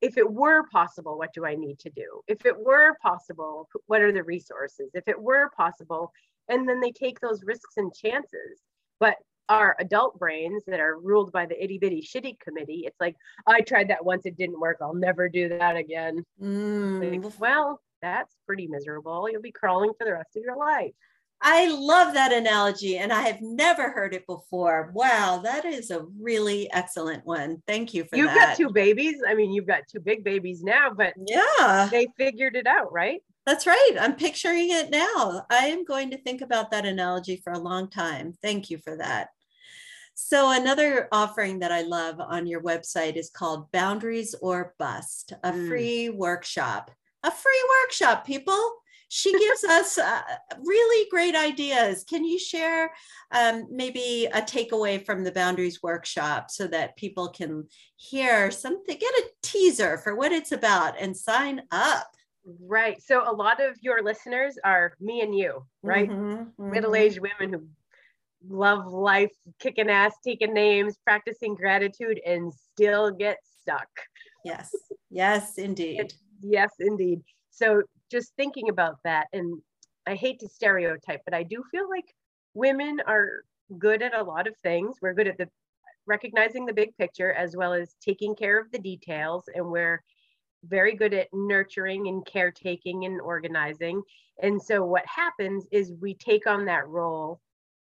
if 0.00 0.16
it 0.16 0.30
were 0.30 0.64
possible, 0.70 1.18
what 1.18 1.32
do 1.32 1.44
I 1.44 1.54
need 1.54 1.78
to 1.80 1.90
do? 1.90 2.20
If 2.28 2.46
it 2.46 2.56
were 2.58 2.96
possible, 3.02 3.68
what 3.86 4.02
are 4.02 4.12
the 4.12 4.22
resources? 4.22 4.90
If 4.94 5.08
it 5.08 5.20
were 5.20 5.50
possible, 5.56 6.12
and 6.48 6.68
then 6.68 6.80
they 6.80 6.92
take 6.92 7.20
those 7.20 7.42
risks 7.44 7.76
and 7.76 7.92
chances. 7.94 8.60
But 9.00 9.16
our 9.48 9.76
adult 9.78 10.18
brains 10.18 10.64
that 10.66 10.80
are 10.80 10.98
ruled 10.98 11.32
by 11.32 11.46
the 11.46 11.62
itty 11.62 11.78
bitty 11.78 12.02
shitty 12.02 12.38
committee, 12.40 12.84
it's 12.86 13.00
like, 13.00 13.16
I 13.46 13.60
tried 13.60 13.88
that 13.88 14.04
once, 14.04 14.26
it 14.26 14.36
didn't 14.36 14.60
work. 14.60 14.78
I'll 14.80 14.94
never 14.94 15.28
do 15.28 15.48
that 15.50 15.76
again. 15.76 16.24
Mm. 16.42 17.22
Like, 17.22 17.40
well, 17.40 17.80
that's 18.02 18.36
pretty 18.46 18.66
miserable. 18.66 19.28
You'll 19.30 19.42
be 19.42 19.52
crawling 19.52 19.92
for 19.98 20.04
the 20.04 20.12
rest 20.12 20.36
of 20.36 20.42
your 20.42 20.56
life. 20.56 20.92
I 21.40 21.68
love 21.68 22.14
that 22.14 22.32
analogy 22.32 22.98
and 22.98 23.12
I 23.12 23.22
have 23.22 23.40
never 23.42 23.90
heard 23.90 24.14
it 24.14 24.26
before. 24.26 24.90
Wow, 24.94 25.40
that 25.44 25.64
is 25.64 25.90
a 25.90 26.06
really 26.18 26.70
excellent 26.72 27.26
one. 27.26 27.62
Thank 27.66 27.92
you 27.92 28.04
for 28.04 28.16
you've 28.16 28.28
that. 28.28 28.34
You've 28.34 28.44
got 28.48 28.56
two 28.56 28.72
babies. 28.72 29.16
I 29.26 29.34
mean, 29.34 29.52
you've 29.52 29.66
got 29.66 29.86
two 29.86 30.00
big 30.00 30.24
babies 30.24 30.62
now, 30.62 30.90
but 30.96 31.14
yeah, 31.26 31.88
they 31.90 32.08
figured 32.16 32.56
it 32.56 32.66
out, 32.66 32.92
right? 32.92 33.22
That's 33.44 33.66
right. 33.66 33.92
I'm 34.00 34.16
picturing 34.16 34.70
it 34.70 34.90
now. 34.90 35.46
I 35.50 35.66
am 35.66 35.84
going 35.84 36.10
to 36.10 36.18
think 36.18 36.40
about 36.40 36.70
that 36.72 36.86
analogy 36.86 37.40
for 37.44 37.52
a 37.52 37.58
long 37.58 37.88
time. 37.88 38.34
Thank 38.42 38.70
you 38.70 38.78
for 38.78 38.96
that. 38.96 39.28
So, 40.14 40.50
another 40.50 41.08
offering 41.12 41.58
that 41.58 41.70
I 41.70 41.82
love 41.82 42.18
on 42.18 42.46
your 42.46 42.62
website 42.62 43.16
is 43.16 43.28
called 43.28 43.70
Boundaries 43.70 44.34
or 44.40 44.74
Bust, 44.78 45.34
a 45.44 45.52
mm. 45.52 45.68
free 45.68 46.08
workshop. 46.08 46.90
A 47.22 47.30
free 47.30 47.64
workshop, 47.82 48.26
people. 48.26 48.76
She 49.08 49.32
gives 49.38 49.64
us 49.64 49.98
uh, 49.98 50.22
really 50.64 51.08
great 51.10 51.36
ideas. 51.36 52.04
Can 52.08 52.24
you 52.24 52.38
share 52.38 52.92
um, 53.30 53.66
maybe 53.70 54.28
a 54.32 54.42
takeaway 54.42 55.04
from 55.04 55.22
the 55.22 55.32
Boundaries 55.32 55.82
workshop 55.82 56.50
so 56.50 56.66
that 56.68 56.96
people 56.96 57.28
can 57.28 57.68
hear 57.96 58.50
something, 58.50 58.98
get 58.98 59.14
a 59.14 59.30
teaser 59.42 59.98
for 59.98 60.16
what 60.16 60.32
it's 60.32 60.52
about 60.52 61.00
and 61.00 61.16
sign 61.16 61.62
up? 61.70 62.08
Right. 62.60 63.02
So, 63.02 63.28
a 63.28 63.32
lot 63.32 63.60
of 63.60 63.76
your 63.80 64.02
listeners 64.02 64.56
are 64.64 64.94
me 65.00 65.20
and 65.20 65.36
you, 65.36 65.64
right? 65.82 66.08
Mm-hmm, 66.08 66.32
mm-hmm. 66.32 66.70
Middle 66.70 66.94
aged 66.94 67.18
women 67.18 67.52
who 67.52 67.66
love 68.48 68.92
life, 68.92 69.32
kicking 69.58 69.90
ass, 69.90 70.14
taking 70.24 70.54
names, 70.54 70.96
practicing 71.04 71.54
gratitude, 71.54 72.20
and 72.24 72.52
still 72.52 73.10
get 73.10 73.38
stuck. 73.60 73.88
Yes, 74.44 74.72
yes, 75.10 75.58
indeed. 75.58 76.12
yes, 76.40 76.70
indeed. 76.78 77.22
So 77.50 77.82
just 78.10 78.32
thinking 78.36 78.68
about 78.68 78.96
that, 79.04 79.26
and 79.32 79.60
I 80.06 80.14
hate 80.14 80.40
to 80.40 80.48
stereotype, 80.48 81.22
but 81.24 81.34
I 81.34 81.42
do 81.42 81.62
feel 81.70 81.88
like 81.88 82.14
women 82.54 83.00
are 83.06 83.42
good 83.78 84.02
at 84.02 84.14
a 84.14 84.22
lot 84.22 84.46
of 84.46 84.54
things. 84.62 84.96
We're 85.02 85.14
good 85.14 85.28
at 85.28 85.38
the 85.38 85.48
recognizing 86.06 86.66
the 86.66 86.72
big 86.72 86.96
picture 86.96 87.32
as 87.32 87.56
well 87.56 87.72
as 87.72 87.96
taking 88.00 88.36
care 88.36 88.60
of 88.60 88.70
the 88.70 88.78
details, 88.78 89.44
and 89.54 89.66
we're 89.66 90.02
very 90.64 90.94
good 90.94 91.14
at 91.14 91.28
nurturing 91.32 92.08
and 92.08 92.24
caretaking 92.26 93.04
and 93.04 93.20
organizing. 93.20 94.02
And 94.42 94.60
so 94.60 94.84
what 94.84 95.04
happens 95.06 95.66
is 95.72 95.92
we 96.00 96.14
take 96.14 96.46
on 96.46 96.64
that 96.66 96.88
role 96.88 97.40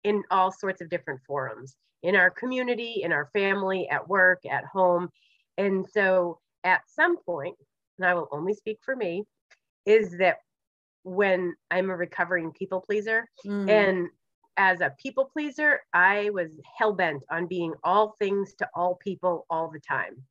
in 0.05 0.23
all 0.31 0.51
sorts 0.51 0.81
of 0.81 0.91
different 0.91 1.21
forums 1.27 1.77
in 2.03 2.17
our 2.17 2.31
community, 2.31 3.01
in 3.03 3.13
our 3.13 3.27
family, 3.33 3.89
at 3.89 4.09
work, 4.09 4.41
at 4.51 4.65
home. 4.65 5.09
And 5.57 5.87
so 5.89 6.41
at 6.65 6.81
some 6.89 7.17
point, 7.19 7.57
and 7.99 8.07
I 8.07 8.15
will 8.15 8.29
only 8.33 8.55
speak 8.55 8.79
for 8.85 8.97
me, 8.97 9.25
is 9.87 10.17
that 10.19 10.39
when 11.05 11.55
I'm 11.71 11.91
a 11.91 11.97
recovering 11.97 12.53
people 12.53 12.81
pleaser 12.81 13.29
mm. 13.45 13.69
and 13.69 14.09
as 14.57 14.81
a 14.81 14.95
people 15.03 15.25
pleaser, 15.33 15.81
I 15.93 16.31
was 16.31 16.51
hell 16.79 16.93
bent 16.93 17.25
on 17.31 17.47
being 17.47 17.73
all 17.83 18.15
things 18.19 18.55
to 18.59 18.69
all 18.75 18.97
people 18.97 19.47
all 19.51 19.71
the 19.71 19.81
time. 19.81 20.23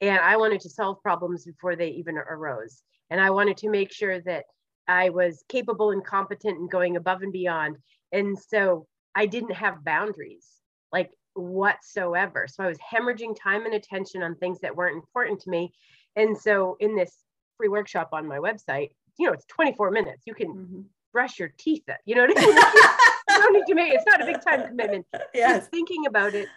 And 0.00 0.18
I 0.18 0.36
wanted 0.36 0.60
to 0.62 0.68
solve 0.68 1.00
problems 1.02 1.44
before 1.44 1.76
they 1.76 1.90
even 1.90 2.18
arose. 2.18 2.82
And 3.10 3.20
I 3.20 3.30
wanted 3.30 3.56
to 3.58 3.70
make 3.70 3.92
sure 3.92 4.20
that 4.22 4.44
I 4.88 5.10
was 5.10 5.44
capable 5.48 5.92
and 5.92 6.04
competent 6.04 6.58
and 6.58 6.70
going 6.70 6.96
above 6.96 7.22
and 7.22 7.32
beyond. 7.32 7.76
And 8.10 8.36
so 8.36 8.86
I 9.14 9.26
didn't 9.26 9.54
have 9.54 9.84
boundaries 9.84 10.48
like 10.90 11.10
whatsoever. 11.34 12.46
So 12.48 12.64
I 12.64 12.68
was 12.68 12.78
hemorrhaging 12.78 13.36
time 13.40 13.64
and 13.64 13.74
attention 13.74 14.22
on 14.22 14.34
things 14.34 14.58
that 14.60 14.74
weren't 14.74 14.96
important 14.96 15.40
to 15.40 15.50
me. 15.50 15.72
And 16.16 16.36
so 16.36 16.76
in 16.80 16.96
this 16.96 17.16
free 17.62 17.68
workshop 17.68 18.10
on 18.12 18.26
my 18.26 18.38
website, 18.38 18.90
you 19.18 19.26
know, 19.26 19.32
it's 19.32 19.46
24 19.46 19.90
minutes. 19.90 20.22
You 20.26 20.34
can 20.34 20.48
mm-hmm. 20.48 20.80
brush 21.12 21.38
your 21.38 21.52
teeth. 21.58 21.84
At, 21.88 22.00
you 22.04 22.14
know 22.14 22.26
what 22.26 22.38
I 22.38 22.40
mean? 22.40 22.56
you 23.28 23.42
don't 23.42 23.52
need 23.52 23.66
to 23.66 23.74
make 23.74 23.92
it's 23.92 24.06
not 24.06 24.22
a 24.22 24.26
big 24.26 24.42
time 24.42 24.66
commitment. 24.68 25.06
Yeah. 25.34 25.58
thinking 25.58 26.06
about 26.06 26.34
it, 26.34 26.48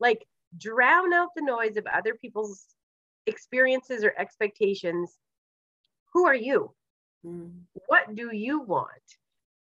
like 0.00 0.26
drown 0.56 1.12
out 1.12 1.28
the 1.34 1.42
noise 1.42 1.76
of 1.76 1.86
other 1.86 2.14
people's 2.14 2.66
experiences 3.26 4.04
or 4.04 4.14
expectations. 4.18 5.16
Who 6.12 6.26
are 6.26 6.34
you? 6.34 6.74
Mm. 7.24 7.52
What 7.86 8.14
do 8.14 8.34
you 8.34 8.60
want? 8.60 8.88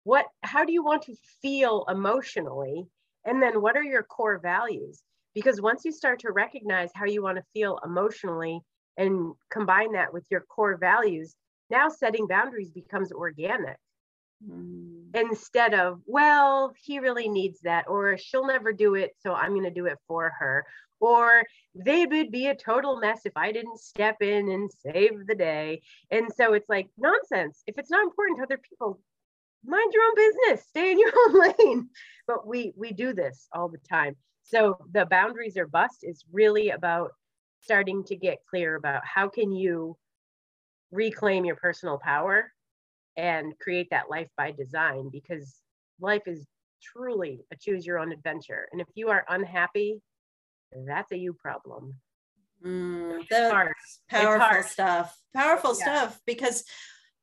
what 0.04 0.26
how 0.42 0.66
do 0.66 0.72
you 0.72 0.84
want 0.84 1.04
to 1.04 1.16
feel 1.42 1.86
emotionally 1.90 2.88
and 3.26 3.42
then 3.42 3.62
what 3.62 3.76
are 3.78 3.84
your 3.84 4.04
core 4.04 4.40
values 4.40 5.04
because 5.36 5.62
once 5.62 5.86
you 5.86 5.92
start 5.92 6.20
to 6.20 6.32
recognize 6.32 6.90
how 6.96 7.06
you 7.06 7.22
want 7.22 7.38
to 7.38 7.44
feel 7.54 7.80
emotionally 7.86 8.60
and 9.00 9.34
combine 9.50 9.94
that 9.94 10.14
with 10.14 10.26
your 10.30 10.42
core 10.42 10.78
values 10.78 11.36
now 11.72 11.90
setting 11.90 12.28
boundaries 12.28 12.72
becomes 12.72 13.12
organic. 13.12 13.78
Mm. 14.48 15.14
instead 15.16 15.74
of 15.74 16.00
well 16.06 16.72
he 16.82 17.00
really 17.00 17.28
needs 17.28 17.60
that 17.60 17.90
or 17.90 18.18
she'll 18.18 18.48
never 18.48 18.72
do 18.72 18.96
it 18.96 19.12
so 19.20 19.34
i'm 19.34 19.50
going 19.50 19.66
to 19.66 19.70
do 19.70 19.88
it 19.88 19.98
for 20.08 20.32
her. 20.40 20.66
Or 21.02 21.44
they 21.76 22.06
would 22.06 22.32
be 22.32 22.48
a 22.48 22.56
total 22.56 23.00
mess 23.00 23.22
if 23.26 23.36
i 23.36 23.52
didn't 23.52 23.80
step 23.80 24.22
in 24.22 24.50
and 24.50 24.70
save 24.72 25.28
the 25.28 25.36
day. 25.36 25.82
And 26.10 26.28
so 26.34 26.54
it's 26.54 26.70
like 26.70 26.88
nonsense. 26.98 27.64
If 27.68 27.78
it's 27.78 27.92
not 27.92 28.04
important 28.04 28.38
to 28.38 28.44
other 28.44 28.58
people 28.58 29.02
mind 29.66 29.94
your 29.94 30.04
own 30.04 30.16
business. 30.16 30.68
Stay 30.68 30.92
in 30.92 31.00
your 31.00 31.12
own 31.28 31.40
lane. 31.40 31.90
But 32.28 32.48
we 32.48 32.74
we 32.78 32.92
do 32.92 33.14
this 33.14 33.48
all 33.54 33.70
the 33.70 33.80
time. 33.90 34.16
So 34.44 34.78
the 34.92 35.06
boundaries 35.06 35.58
are 35.58 35.68
bust 35.68 36.00
is 36.04 36.24
really 36.32 36.70
about 36.70 37.12
starting 37.62 38.04
to 38.06 38.16
get 38.16 38.46
clear 38.50 38.76
about 38.76 39.02
how 39.06 39.28
can 39.28 39.52
you 39.52 39.98
reclaim 40.92 41.46
your 41.46 41.56
personal 41.56 41.98
power 41.98 42.52
and 43.18 43.58
create 43.60 43.90
that 43.92 44.10
life 44.10 44.30
by 44.38 44.52
design 44.52 45.10
because 45.12 45.58
life 46.00 46.24
is 46.26 46.48
truly 46.82 47.42
a 47.52 47.56
choose 47.56 47.86
your 47.86 48.00
own 48.00 48.12
adventure. 48.12 48.68
And 48.72 48.82
if 48.82 48.88
you 48.96 49.10
are 49.10 49.26
unhappy 49.28 50.02
that's 50.88 51.12
a 51.12 51.18
you 51.18 51.34
problem. 51.34 51.96
Mm, 52.66 53.26
that's 53.30 54.02
powerful 54.10 54.64
stuff. 54.64 55.18
Powerful 55.34 55.76
yeah. 55.78 55.86
stuff 55.86 56.20
because 56.26 56.64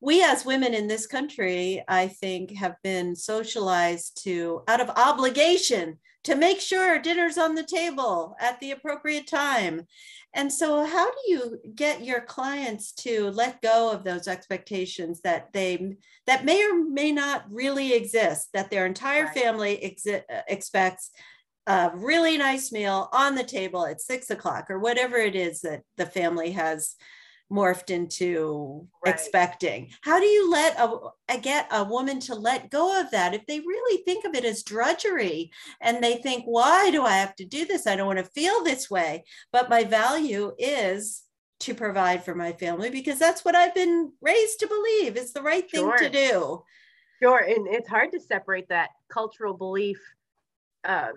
we 0.01 0.23
as 0.23 0.45
women 0.45 0.75
in 0.75 0.89
this 0.89 1.07
country, 1.07 1.83
I 1.89 2.09
think, 2.09 2.55
have 2.57 2.77
been 2.83 3.17
socialized 3.17 4.23
to, 4.25 4.63
out 4.69 4.81
of 4.81 4.91
obligation, 4.91 5.99
to 6.27 6.35
make 6.35 6.61
sure 6.61 6.99
dinner's 6.99 7.39
on 7.39 7.55
the 7.55 7.63
table 7.63 8.35
at 8.41 8.59
the 8.59 8.73
appropriate 8.73 9.29
time. 9.29 9.87
And 10.35 10.53
so, 10.53 10.85
how 10.85 11.09
do 11.09 11.17
you 11.29 11.59
get 11.77 12.05
your 12.05 12.21
clients 12.21 12.93
to 13.05 13.31
let 13.31 13.63
go 13.63 13.93
of 13.93 14.03
those 14.03 14.27
expectations 14.27 15.21
that 15.23 15.53
they 15.53 15.97
that 16.27 16.45
may 16.45 16.65
or 16.69 16.85
may 16.85 17.13
not 17.13 17.45
really 17.49 17.95
exist, 17.95 18.49
that 18.55 18.71
their 18.71 18.87
entire 18.87 19.29
family 19.29 19.79
exi- 19.83 20.25
uh, 20.29 20.43
expects 20.49 21.13
a 21.69 21.93
really 21.95 22.37
nice 22.37 22.73
meal 22.73 23.09
on 23.13 23.37
the 23.37 23.45
table 23.45 23.87
at 23.87 24.01
six 24.01 24.29
o'clock 24.29 24.69
or 24.69 24.81
whatever 24.81 25.17
it 25.17 25.37
is 25.37 25.61
that 25.61 25.83
the 25.97 26.07
family 26.07 26.51
has 26.51 26.97
morphed 27.51 27.91
into 27.91 28.87
right. 29.05 29.15
expecting. 29.15 29.91
How 30.01 30.19
do 30.19 30.27
you 30.27 30.51
let 30.51 30.77
a, 30.79 31.39
get 31.39 31.69
a 31.71 31.85
woman 31.85 32.21
to 32.21 32.35
let 32.35 32.71
go 32.71 33.01
of 33.01 33.11
that? 33.13 33.35
If 33.35 33.47
they 33.47 33.61
really 33.61 34.03
think 34.03 34.25
of 34.25 34.35
it 34.35 34.45
as 34.45 34.63
drudgery 34.63 35.51
and 35.81 36.03
they 36.03 36.17
think 36.17 36.45
why 36.45 36.91
do 36.91 37.03
i 37.05 37.13
have 37.13 37.37
to 37.37 37.45
do 37.45 37.65
this? 37.65 37.87
I 37.87 37.97
don't 37.97 38.07
want 38.07 38.19
to 38.19 38.25
feel 38.25 38.65
this 38.65 38.91
way. 38.91 39.25
But 39.53 39.71
my 39.71 39.85
value 39.85 40.53
is 40.59 41.23
to 41.61 41.75
provide 41.75 42.25
for 42.25 42.35
my 42.35 42.53
family 42.53 42.91
because 42.91 43.19
that's 43.19 43.43
what 43.43 43.55
i've 43.55 43.75
been 43.75 44.13
raised 44.21 44.61
to 44.61 44.67
believe 44.67 45.17
is 45.17 45.33
the 45.33 45.41
right 45.41 45.71
thing 45.71 45.85
sure. 45.85 45.97
to 45.97 46.11
do. 46.11 46.63
Sure 47.23 47.39
and 47.39 47.67
it's 47.69 47.89
hard 47.89 48.13
to 48.13 48.21
separate 48.21 48.69
that 48.69 48.91
cultural 49.09 49.55
belief 49.55 49.99
uh, 50.85 51.13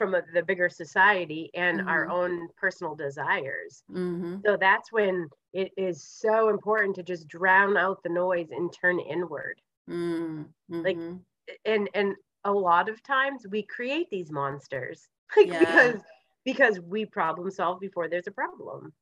from 0.00 0.14
a, 0.14 0.22
the 0.32 0.42
bigger 0.42 0.70
society 0.70 1.50
and 1.52 1.80
mm-hmm. 1.80 1.88
our 1.88 2.08
own 2.08 2.48
personal 2.56 2.94
desires. 2.94 3.82
Mm-hmm. 3.92 4.36
So 4.46 4.56
that's 4.56 4.90
when 4.90 5.28
it 5.52 5.72
is 5.76 6.02
so 6.02 6.48
important 6.48 6.96
to 6.96 7.02
just 7.02 7.28
drown 7.28 7.76
out 7.76 8.02
the 8.02 8.08
noise 8.08 8.48
and 8.50 8.72
turn 8.72 8.98
inward. 8.98 9.60
Mm-hmm. 9.90 10.46
Like 10.70 10.96
and 11.66 11.90
and 11.92 12.14
a 12.44 12.50
lot 12.50 12.88
of 12.88 13.02
times 13.02 13.46
we 13.50 13.62
create 13.62 14.08
these 14.08 14.30
monsters 14.30 15.06
like 15.36 15.48
Yeah. 15.48 15.58
because 15.58 16.00
because 16.46 16.80
we 16.80 17.04
problem 17.04 17.50
solve 17.50 17.78
before 17.78 18.08
there's 18.08 18.26
a 18.26 18.30
problem 18.30 18.94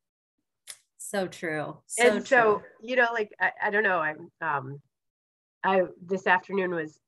So 0.97 1.27
true. 1.27 1.77
So 1.85 2.03
and 2.03 2.27
so 2.27 2.41
true. 2.41 2.63
you 2.81 2.95
know 2.97 3.07
like 3.13 3.31
I, 3.39 3.51
I 3.63 3.69
don't 3.69 3.83
know 3.83 3.99
i'm 3.99 4.31
um 4.41 4.81
i 5.63 5.83
this 6.05 6.27
afternoon 6.27 6.71
was 6.71 6.99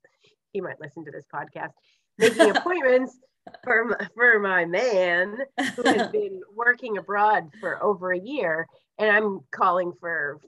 he 0.54 0.62
might 0.62 0.80
listen 0.80 1.04
to 1.06 1.12
this 1.12 1.25
podcast 1.34 1.73
making 2.17 2.51
appointments 2.56 3.17
for 3.63 3.86
my, 3.86 4.08
for 4.15 4.39
my 4.39 4.65
man 4.65 5.38
who 5.75 5.84
has 5.84 6.08
been 6.12 6.41
working 6.56 6.97
abroad 6.97 7.49
for 7.60 7.84
over 7.84 8.12
a 8.12 8.19
year 8.19 8.67
and 8.99 9.10
i'm 9.10 9.39
calling 9.51 9.91
for 9.99 10.39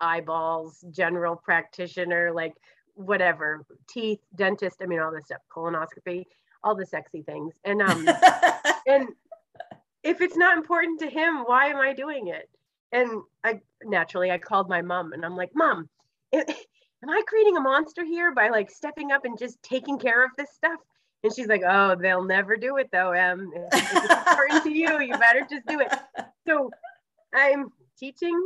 eyeballs 0.00 0.84
general 0.90 1.36
practitioner 1.36 2.32
like 2.32 2.54
whatever 2.94 3.64
teeth 3.88 4.20
dentist 4.34 4.78
i 4.82 4.86
mean 4.86 5.00
all 5.00 5.12
this 5.12 5.26
stuff 5.26 5.40
colonoscopy 5.54 6.24
all 6.62 6.74
the 6.74 6.86
sexy 6.86 7.22
things. 7.22 7.54
And 7.64 7.82
um 7.82 8.08
and 8.86 9.08
if 10.02 10.20
it's 10.20 10.36
not 10.36 10.56
important 10.56 11.00
to 11.00 11.08
him 11.08 11.44
why 11.44 11.66
am 11.66 11.76
i 11.76 11.92
doing 11.92 12.28
it? 12.28 12.48
And 12.92 13.22
i 13.44 13.60
naturally 13.84 14.30
i 14.30 14.38
called 14.38 14.68
my 14.68 14.82
mom 14.82 15.12
and 15.12 15.24
i'm 15.24 15.36
like 15.36 15.50
mom 15.54 15.88
am 16.32 16.44
am 16.48 17.10
i 17.10 17.22
creating 17.26 17.56
a 17.56 17.60
monster 17.60 18.04
here 18.04 18.34
by 18.34 18.48
like 18.48 18.70
stepping 18.70 19.12
up 19.12 19.24
and 19.24 19.38
just 19.38 19.62
taking 19.62 19.98
care 19.98 20.24
of 20.24 20.30
this 20.36 20.50
stuff 20.52 20.80
and 21.22 21.34
she's 21.34 21.46
like 21.48 21.62
oh 21.68 21.94
they'll 22.00 22.24
never 22.24 22.56
do 22.56 22.76
it 22.78 22.88
though 22.92 23.12
em 23.12 23.50
if 23.54 23.92
it's 23.94 24.14
important 24.14 24.62
to 24.64 24.70
you 24.72 25.00
you 25.00 25.12
better 25.18 25.46
just 25.50 25.66
do 25.66 25.80
it 25.80 25.92
so 26.46 26.70
i'm 27.34 27.68
teaching 27.98 28.38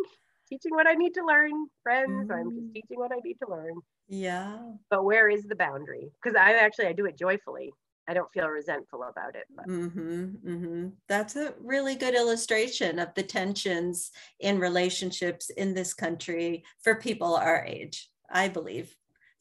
teaching 0.48 0.72
what 0.72 0.86
i 0.86 0.94
need 0.94 1.14
to 1.14 1.24
learn 1.24 1.52
friends 1.82 2.30
i'm 2.30 2.50
Mm. 2.50 2.60
just 2.60 2.74
teaching 2.74 2.98
what 2.98 3.12
i 3.12 3.18
need 3.24 3.36
to 3.42 3.50
learn 3.50 3.74
yeah. 4.08 4.58
but 4.90 5.04
where 5.04 5.28
is 5.30 5.44
the 5.44 5.56
boundary 5.56 6.10
because 6.22 6.36
i 6.36 6.52
actually 6.52 6.86
i 6.86 6.92
do 6.92 7.06
it 7.06 7.16
joyfully 7.16 7.72
i 8.06 8.12
don't 8.12 8.30
feel 8.32 8.48
resentful 8.48 9.02
about 9.04 9.34
it 9.34 9.44
but 9.56 9.64
hmm 9.64 9.88
mm-hmm. 9.88 10.88
That's 11.08 11.36
a 11.36 11.54
really 11.60 11.94
good 11.94 12.14
illustration 12.14 12.98
of 12.98 13.14
the 13.14 13.22
tensions 13.22 14.10
in 14.40 14.58
relationships 14.58 15.48
in 15.50 15.72
this 15.74 15.94
country 15.94 16.64
for 16.82 16.96
people 16.96 17.34
our 17.36 17.64
age, 17.64 18.10
I 18.30 18.48
believe. 18.48 18.94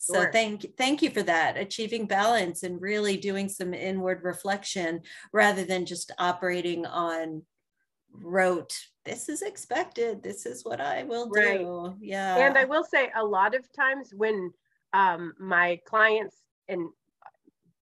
So 0.03 0.15
Sure. 0.15 0.31
thank 0.33 0.75
thank 0.75 1.01
you 1.01 1.09
for 1.11 1.23
that. 1.23 1.55
Achieving 1.55 2.07
balance 2.07 2.63
and 2.63 2.81
really 2.81 3.15
doing 3.15 3.47
some 3.47 3.73
inward 3.73 4.21
reflection 4.21 5.01
rather 5.31 5.63
than 5.63 5.85
just 5.85 6.11
operating 6.19 6.85
on 6.85 7.43
rote. 8.11 8.77
This 9.05 9.29
is 9.29 9.41
expected. 9.41 10.21
This 10.21 10.45
is 10.45 10.65
what 10.65 10.81
I 10.81 11.03
will 11.03 11.29
Right. 11.29 11.59
do. 11.59 11.95
Yeah. 12.01 12.35
and 12.37 12.57
i 12.57 12.65
will 12.65 12.83
say 12.83 13.11
a 13.15 13.23
lot 13.23 13.55
of 13.55 13.65
times 13.71 14.13
when 14.13 14.51
um, 14.91 15.33
my 15.39 15.79
clients 15.85 16.35
and 16.67 16.89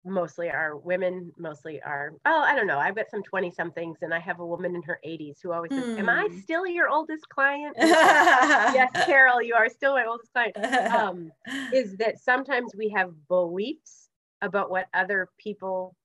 mostly 0.07 0.49
are 0.49 0.77
women 0.77 1.31
mostly 1.37 1.81
are 1.81 2.13
oh 2.25 2.41
i 2.41 2.55
don't 2.55 2.67
know 2.67 2.79
i've 2.79 2.95
got 2.95 3.09
some 3.11 3.23
20 3.23 3.51
somethings 3.51 3.99
and 4.01 4.13
i 4.13 4.19
have 4.19 4.39
a 4.39 4.45
woman 4.45 4.75
in 4.75 4.81
her 4.83 4.99
80s 5.05 5.37
who 5.41 5.51
always 5.51 5.73
says 5.73 5.87
am 5.97 6.09
i 6.09 6.27
Hmm. 6.29 6.39
still 6.41 6.65
your 6.67 6.89
oldest 6.89 7.29
client? 7.29 7.75
And 7.79 7.91
it's 7.91 8.03
like, 8.03 8.21
yes 8.69 8.91
carol 9.05 9.41
you 9.41 9.55
are 9.55 9.69
still 9.69 9.93
my 9.95 10.05
oldest 10.05 10.31
client. 10.33 10.55
Um, 10.89 11.31
is 11.71 11.95
that 11.97 12.19
sometimes 12.19 12.73
we 12.75 12.89
have 12.89 13.27
beliefs 13.27 14.09
about 14.41 14.69
what 14.71 14.87
other 14.93 15.29
people 15.37 15.95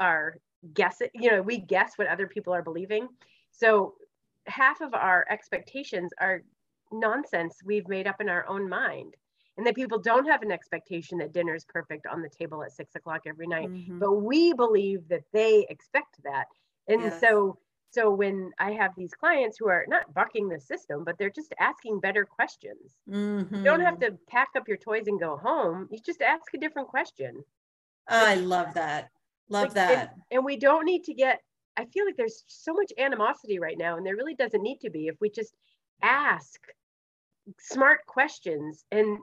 are 0.00 0.36
guessing 0.74 1.08
you 1.14 1.30
know 1.30 1.42
we 1.42 1.58
guess 1.58 1.94
what 1.96 2.08
other 2.08 2.26
people 2.26 2.52
are 2.54 2.62
believing. 2.62 3.08
So 3.52 3.94
half 4.46 4.80
of 4.80 4.94
our 4.94 5.26
expectations 5.30 6.12
are 6.20 6.42
nonsense 6.92 7.58
we've 7.64 7.88
made 7.88 8.06
up 8.06 8.20
in 8.20 8.28
our 8.28 8.46
own 8.48 8.68
mind 8.68 9.14
and 9.56 9.66
that 9.66 9.74
people 9.74 9.98
don't 9.98 10.26
have 10.26 10.42
an 10.42 10.50
expectation 10.52 11.18
that 11.18 11.32
dinner 11.32 11.54
is 11.54 11.64
perfect 11.64 12.06
on 12.06 12.22
the 12.22 12.28
table 12.28 12.62
at 12.62 12.72
six 12.72 12.94
o'clock 12.94 13.22
every 13.26 13.46
night 13.46 13.68
Mhm. 13.70 13.98
but 13.98 14.12
we 14.12 14.52
believe 14.54 15.06
that 15.08 15.24
they 15.32 15.66
expect 15.68 16.22
that 16.22 16.46
and 16.88 17.02
Yes. 17.02 17.20
so 17.20 17.58
so 17.90 18.10
when 18.10 18.50
i 18.58 18.72
have 18.72 18.94
these 18.96 19.12
clients 19.12 19.58
who 19.58 19.68
are 19.68 19.84
not 19.88 20.12
bucking 20.14 20.48
the 20.48 20.58
system 20.58 21.04
but 21.04 21.18
they're 21.18 21.30
just 21.30 21.52
asking 21.60 22.00
better 22.00 22.24
questions 22.24 22.94
you 23.06 23.44
don't 23.62 23.80
have 23.80 23.96
Mhm. 23.96 24.00
to 24.00 24.18
pack 24.28 24.48
up 24.56 24.66
your 24.68 24.78
toys 24.78 25.06
and 25.08 25.20
go 25.20 25.36
home. 25.36 25.88
You 25.90 25.98
just 25.98 26.22
ask 26.22 26.52
a 26.54 26.58
different 26.58 26.88
question. 26.88 27.44
I 28.08 28.34
love 28.36 28.72
that. 28.74 29.10
Love 29.48 29.74
Like, 29.74 29.76
and- 29.76 30.08
that. 30.08 30.16
And, 30.30 30.44
we 30.44 30.56
don't 30.56 30.84
need 30.86 31.04
to 31.04 31.14
get, 31.14 31.42
I 31.76 31.84
feel 31.86 32.04
like 32.06 32.16
there's 32.16 32.42
so 32.46 32.72
much 32.72 32.92
animosity 32.98 33.58
right 33.58 33.76
now, 33.78 33.96
and 33.96 34.04
there 34.06 34.16
really 34.16 34.34
doesn't 34.34 34.62
need 34.62 34.80
to 34.80 34.90
be 34.90 35.08
if 35.08 35.20
we 35.20 35.28
just 35.30 35.54
ask 36.02 36.60
smart 37.58 38.06
questions 38.06 38.84
and 38.90 39.18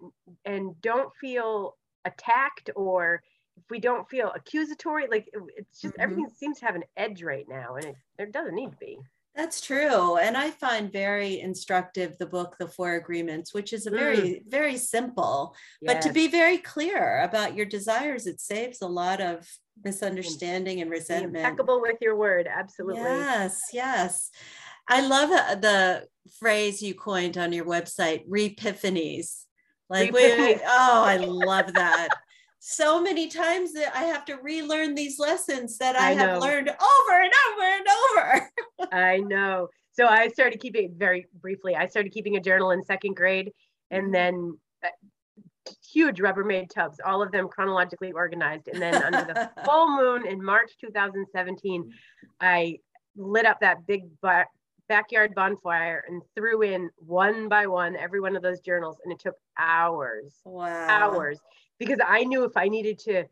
and 0.45 0.79
don't 0.81 1.13
feel 1.15 1.77
attacked 2.05 2.69
or 2.75 3.21
if 3.57 3.63
we 3.69 3.79
don't 3.79 4.09
feel 4.09 4.31
accusatory 4.35 5.07
like 5.09 5.29
it's 5.57 5.81
just 5.81 5.95
Mhm. 5.95 6.01
everything 6.01 6.29
seems 6.29 6.59
to 6.59 6.65
have 6.65 6.75
an 6.75 6.83
edge 6.97 7.23
right 7.23 7.47
now 7.47 7.75
and 7.75 7.85
it 7.85 7.95
there 8.17 8.27
doesn't 8.27 8.55
need 8.55 8.71
to 8.71 8.77
be 8.77 8.99
That's 9.35 9.61
true. 9.61 10.17
And 10.17 10.35
I 10.35 10.51
find 10.51 10.91
very 10.91 11.39
instructive 11.39 12.17
the 12.17 12.25
book, 12.25 12.57
The 12.59 12.67
Four 12.67 12.95
Agreements, 12.95 13.53
which 13.53 13.71
is 13.73 13.85
a 13.85 13.91
very, 13.91 14.43
very 14.47 14.75
simple, 14.75 15.55
but 15.85 16.01
to 16.01 16.11
be 16.11 16.27
very 16.27 16.57
clear 16.57 17.21
about 17.21 17.55
your 17.55 17.65
desires, 17.65 18.27
it 18.27 18.41
saves 18.41 18.81
a 18.81 18.87
lot 18.87 19.21
of 19.21 19.47
misunderstanding 19.83 20.81
and 20.81 20.89
Be 20.89 20.97
resentment. 20.97 21.37
impeccable 21.37 21.79
with 21.79 21.97
your 22.01 22.15
word 22.17 22.47
absolutely 22.47 23.01
Yes, 23.01 23.61
yes. 23.71 24.29
I 24.89 25.05
love 25.05 25.29
uh, 25.31 25.55
the 25.55 26.07
phrase 26.39 26.81
you 26.81 26.95
coined 26.95 27.37
on 27.37 27.53
your 27.53 27.65
website, 27.65 28.27
repiphanies. 28.27 29.45
Like, 29.89 30.11
we, 30.11 30.21
Repiphanies. 30.23 30.61
oh, 30.65 31.03
I 31.05 31.17
love 31.21 31.73
that. 31.75 32.09
so 32.59 33.01
many 33.01 33.27
times 33.27 33.73
that 33.73 33.95
I 33.95 34.03
have 34.03 34.25
to 34.25 34.35
relearn 34.37 34.95
these 34.95 35.19
lessons 35.19 35.77
that 35.77 35.95
I, 35.95 36.09
I 36.09 36.13
have 36.13 36.41
learned 36.41 36.69
over 36.69 37.21
and 37.21 37.33
over 37.51 37.63
and 37.63 37.87
over. 38.11 38.49
I 38.91 39.17
know. 39.19 39.69
So 39.91 40.07
I 40.07 40.27
started 40.29 40.59
keeping 40.59 40.93
very 40.97 41.27
briefly. 41.41 41.75
I 41.75 41.85
started 41.87 42.11
keeping 42.11 42.35
a 42.37 42.39
journal 42.41 42.71
in 42.71 42.83
second 42.83 43.15
grade, 43.15 43.51
and 43.91 44.07
Mhm. 44.07 44.11
then 44.13 44.59
uh, 44.83 44.87
huge 45.91 46.19
Rubbermaid 46.19 46.69
tubs, 46.69 46.99
all 47.05 47.21
of 47.21 47.31
them 47.31 47.47
chronologically 47.47 48.11
organized. 48.11 48.67
And 48.69 48.81
then 48.81 48.95
under 48.95 49.25
the 49.33 49.51
full 49.65 49.89
moon 49.95 50.25
in 50.25 50.43
March 50.43 50.71
2017, 50.81 51.91
I 52.41 52.77
lit 53.15 53.45
up 53.45 53.59
that 53.61 53.85
big 53.87 54.03
ba- 54.21 54.45
backyard 54.89 55.35
bonfire 55.35 56.03
and 56.09 56.23
threw 56.35 56.63
in 56.63 56.91
one 56.97 57.49
by 57.49 57.67
one 57.67 57.95
every 57.95 58.21
one 58.21 58.35
of 58.35 58.43
those 58.43 58.61
journals, 58.61 58.97
and 59.05 59.13
it 59.13 59.19
took 59.19 59.35
hours, 59.57 60.43
wow. 60.45 60.87
hours, 60.89 61.39
because 61.79 61.99
I 62.05 62.25
knew 62.25 62.45
if 62.45 62.57
I 62.57 62.69
needed 62.69 62.99
to, 63.01 63.25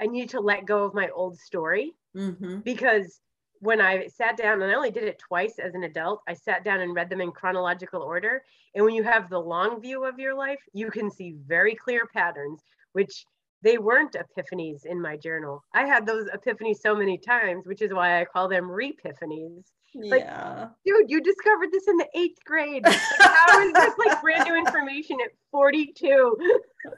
I 0.00 0.06
needed 0.06 0.30
to 0.30 0.40
let 0.40 0.66
go 0.66 0.84
of 0.84 0.94
my 0.94 1.08
old 1.10 1.38
story 1.38 1.94
hmm 2.14 2.60
because 2.64 3.20
when 3.60 3.80
I 3.80 4.06
sat 4.08 4.36
down, 4.38 4.62
and 4.62 4.72
I 4.72 4.74
only 4.74 4.90
did 4.90 5.04
it 5.04 5.18
twice 5.18 5.58
as 5.58 5.74
an 5.74 5.84
adult, 5.84 6.22
I 6.28 6.34
sat 6.34 6.64
down 6.64 6.80
and 6.80 6.94
read 6.94 7.10
them 7.10 7.20
in 7.20 7.32
chronological 7.32 8.02
order. 8.02 8.42
And 8.74 8.84
when 8.84 8.94
you 8.94 9.02
have 9.02 9.28
the 9.28 9.40
long 9.40 9.82
view 9.82 10.04
of 10.06 10.18
your 10.18 10.34
life, 10.34 10.60
you 10.72 10.90
can 10.90 11.10
see 11.10 11.34
very 11.46 11.74
clear 11.74 12.06
patterns, 12.06 12.64
which 12.92 13.26
they 13.62 13.78
weren't 13.78 14.14
epiphanies 14.14 14.86
in 14.86 15.00
my 15.00 15.16
journal. 15.18 15.62
I 15.74 15.86
had 15.86 16.06
those 16.06 16.28
epiphanies 16.30 16.78
so 16.78 16.94
many 16.96 17.18
times, 17.18 17.66
which 17.66 17.82
is 17.82 17.92
why 17.92 18.20
I 18.20 18.24
call 18.24 18.48
them 18.48 18.64
repiphanies. 18.64 19.64
Like, 19.94 20.22
Yeah. 20.22 20.68
Dude, 20.84 21.10
you 21.10 21.20
discovered 21.20 21.70
this 21.72 21.88
in 21.88 21.96
the 21.96 22.08
eighth 22.14 22.38
grade. 22.44 22.84
Like, 22.84 23.00
how 23.18 23.60
is 23.60 23.72
this 23.72 23.94
like 23.98 24.20
brand 24.22 24.48
new 24.48 24.56
information 24.56 25.18
at 25.24 25.32
42? 25.50 26.36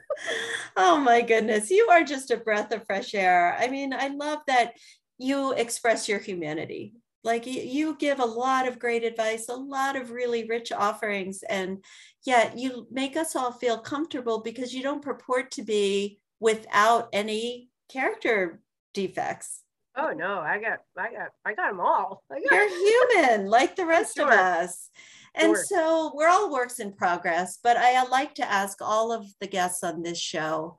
oh 0.77 0.97
my 0.99 1.21
goodness. 1.21 1.71
You 1.71 1.87
are 1.89 2.03
just 2.03 2.31
a 2.31 2.37
breath 2.37 2.71
of 2.71 2.85
fresh 2.85 3.13
air. 3.15 3.57
I 3.59 3.67
mean, 3.67 3.93
I 3.93 4.09
love 4.09 4.39
that 4.47 4.73
you 5.17 5.53
express 5.53 6.07
your 6.07 6.19
humanity. 6.19 6.93
Like 7.23 7.47
you, 7.47 7.61
you 7.61 7.95
give 7.97 8.19
a 8.19 8.25
lot 8.25 8.67
of 8.67 8.79
great 8.79 9.03
advice, 9.03 9.47
a 9.47 9.55
lot 9.55 9.95
of 9.95 10.11
really 10.11 10.45
rich 10.45 10.71
offerings, 10.73 11.41
and 11.43 11.83
yet 12.25 12.57
you 12.57 12.85
make 12.91 13.15
us 13.15 13.35
all 13.35 13.53
feel 13.53 13.77
comfortable 13.79 14.41
because 14.41 14.73
you 14.73 14.83
don't 14.83 15.01
purport 15.01 15.51
to 15.51 15.63
be 15.63 16.19
without 16.41 17.07
any 17.13 17.69
character 17.89 18.61
defects. 18.93 19.62
Oh 19.95 20.11
no, 20.11 20.39
I 20.39 20.59
got, 20.59 20.79
I 20.97 21.11
got, 21.11 21.29
I 21.45 21.53
got 21.53 21.69
them 21.69 21.79
all. 21.79 22.23
Got 22.29 22.39
You're 22.51 22.69
human 23.19 23.47
like 23.47 23.75
the 23.75 23.85
rest 23.85 24.17
of 24.19 24.29
us. 24.29 24.89
And 25.35 25.55
Sure. 25.55 25.63
so 25.65 26.11
we're 26.15 26.29
all 26.29 26.51
works 26.51 26.79
in 26.79 26.93
progress, 26.93 27.59
but 27.63 27.77
I 27.77 28.03
like 28.07 28.35
to 28.35 28.49
ask 28.51 28.81
all 28.81 29.11
of 29.11 29.25
the 29.39 29.47
guests 29.47 29.83
on 29.83 30.03
this 30.03 30.19
show, 30.19 30.77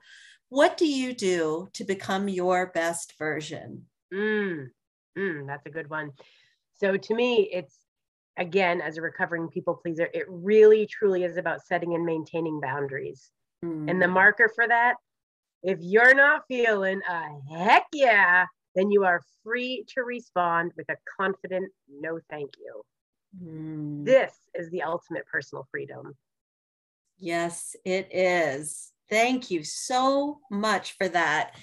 what 0.49 0.77
do 0.77 0.87
you 0.87 1.13
do 1.15 1.69
to 1.73 1.85
become 1.85 2.29
your 2.29 2.69
best 2.69 3.15
version? 3.19 3.87
Mm, 4.13 4.69
mm, 5.19 5.47
that's 5.47 5.67
a 5.67 5.71
good 5.71 5.91
one. 5.91 6.13
So 6.75 6.97
to 6.97 7.15
me, 7.15 7.49
it's 7.53 7.79
again, 8.37 8.81
as 8.81 8.97
a 8.97 9.03
recovering 9.03 9.49
people 9.49 9.75
pleaser, 9.75 10.09
it 10.13 10.27
really 10.29 10.87
truly 10.87 11.25
is 11.25 11.37
about 11.37 11.67
setting 11.67 11.95
and 11.95 12.05
maintaining 12.05 12.61
boundaries. 12.61 13.31
And 13.87 14.01
the 14.01 14.07
Mm, 14.07 14.13
marker 14.13 14.51
for 14.55 14.67
that, 14.67 14.97
if 15.63 15.79
you're 15.81 16.15
not 16.15 16.43
feeling 16.49 17.01
a 17.09 17.29
heck 17.57 17.87
yeah, 17.93 18.47
then 18.75 18.91
you 18.91 19.05
are 19.05 19.23
free 19.43 19.85
to 19.95 20.03
respond 20.03 20.73
with 20.77 20.89
a 20.91 20.97
confident 21.21 21.71
no 21.89 22.19
thank 22.31 22.51
you. 22.59 22.83
mm. 23.43 24.05
This 24.05 24.33
is 24.55 24.71
the 24.71 24.83
ultimate 24.83 25.27
personal 25.27 25.67
freedom. 25.71 26.17
Yes, 27.19 27.77
it 27.85 28.09
is. 28.13 28.93
Thank 29.09 29.51
you 29.51 29.63
so 29.63 30.41
much 30.51 30.97
for 30.97 31.09
that. 31.09 31.57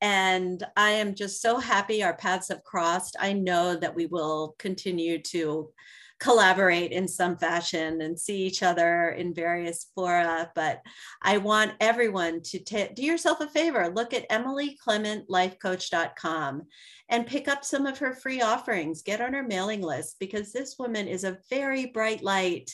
And 0.00 0.62
I 0.76 0.90
am 0.90 1.14
just 1.14 1.40
so 1.40 1.58
happy 1.58 2.02
our 2.02 2.16
paths 2.16 2.48
have 2.48 2.64
crossed. 2.64 3.16
I 3.18 3.32
know 3.32 3.76
that 3.76 3.94
we 3.94 4.06
will 4.06 4.54
continue 4.58 5.20
to 5.22 5.72
collaborate 6.20 6.92
in 6.92 7.08
some 7.08 7.36
fashion 7.36 8.02
and 8.02 8.20
see 8.20 8.42
each 8.42 8.62
other 8.62 9.08
in 9.10 9.34
various 9.34 9.86
fora. 9.94 10.52
But 10.54 10.82
I 11.22 11.38
want 11.38 11.72
everyone 11.80 12.42
to 12.42 12.58
t- 12.58 12.90
do 12.94 13.02
yourself 13.02 13.40
a 13.40 13.48
favor 13.48 13.88
look 13.88 14.12
at 14.12 14.28
emilyclementlifecoach.com 14.28 16.62
and 17.08 17.26
pick 17.26 17.48
up 17.48 17.64
some 17.64 17.86
of 17.86 17.96
her 17.98 18.12
free 18.14 18.42
offerings. 18.42 19.00
Get 19.02 19.22
on 19.22 19.32
her 19.32 19.42
mailing 19.42 19.82
list 19.82 20.16
because 20.20 20.52
this 20.52 20.76
woman 20.78 21.08
is 21.08 21.24
a 21.24 21.38
very 21.48 21.86
bright 21.86 22.22
light 22.22 22.70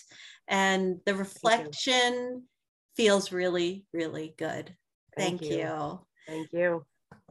and 0.49 0.99
the 1.07 1.15
reflection 1.15 2.43
feels 2.97 3.33
really, 3.33 3.87
really 3.93 4.35
good. 4.37 4.75
Thank, 5.17 5.41
Thank 5.41 5.53
you. 5.53 5.59
you. 5.59 6.01
Thank 6.27 6.53
you. 6.53 6.85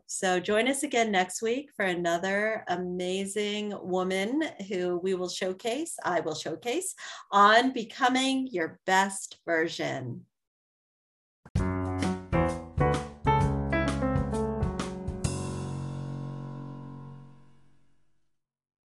So 0.07 0.39
join 0.39 0.67
us 0.67 0.83
again 0.83 1.11
next 1.11 1.41
week 1.41 1.71
for 1.75 1.85
another 1.85 2.63
amazing 2.67 3.73
woman 3.81 4.43
who 4.69 4.99
we 5.01 5.15
will 5.15 5.29
showcase, 5.29 5.95
I 6.03 6.19
will 6.19 6.35
showcase 6.35 6.93
on 7.31 7.73
becoming 7.73 8.47
your 8.51 8.79
best 8.85 9.39
version. 9.45 10.25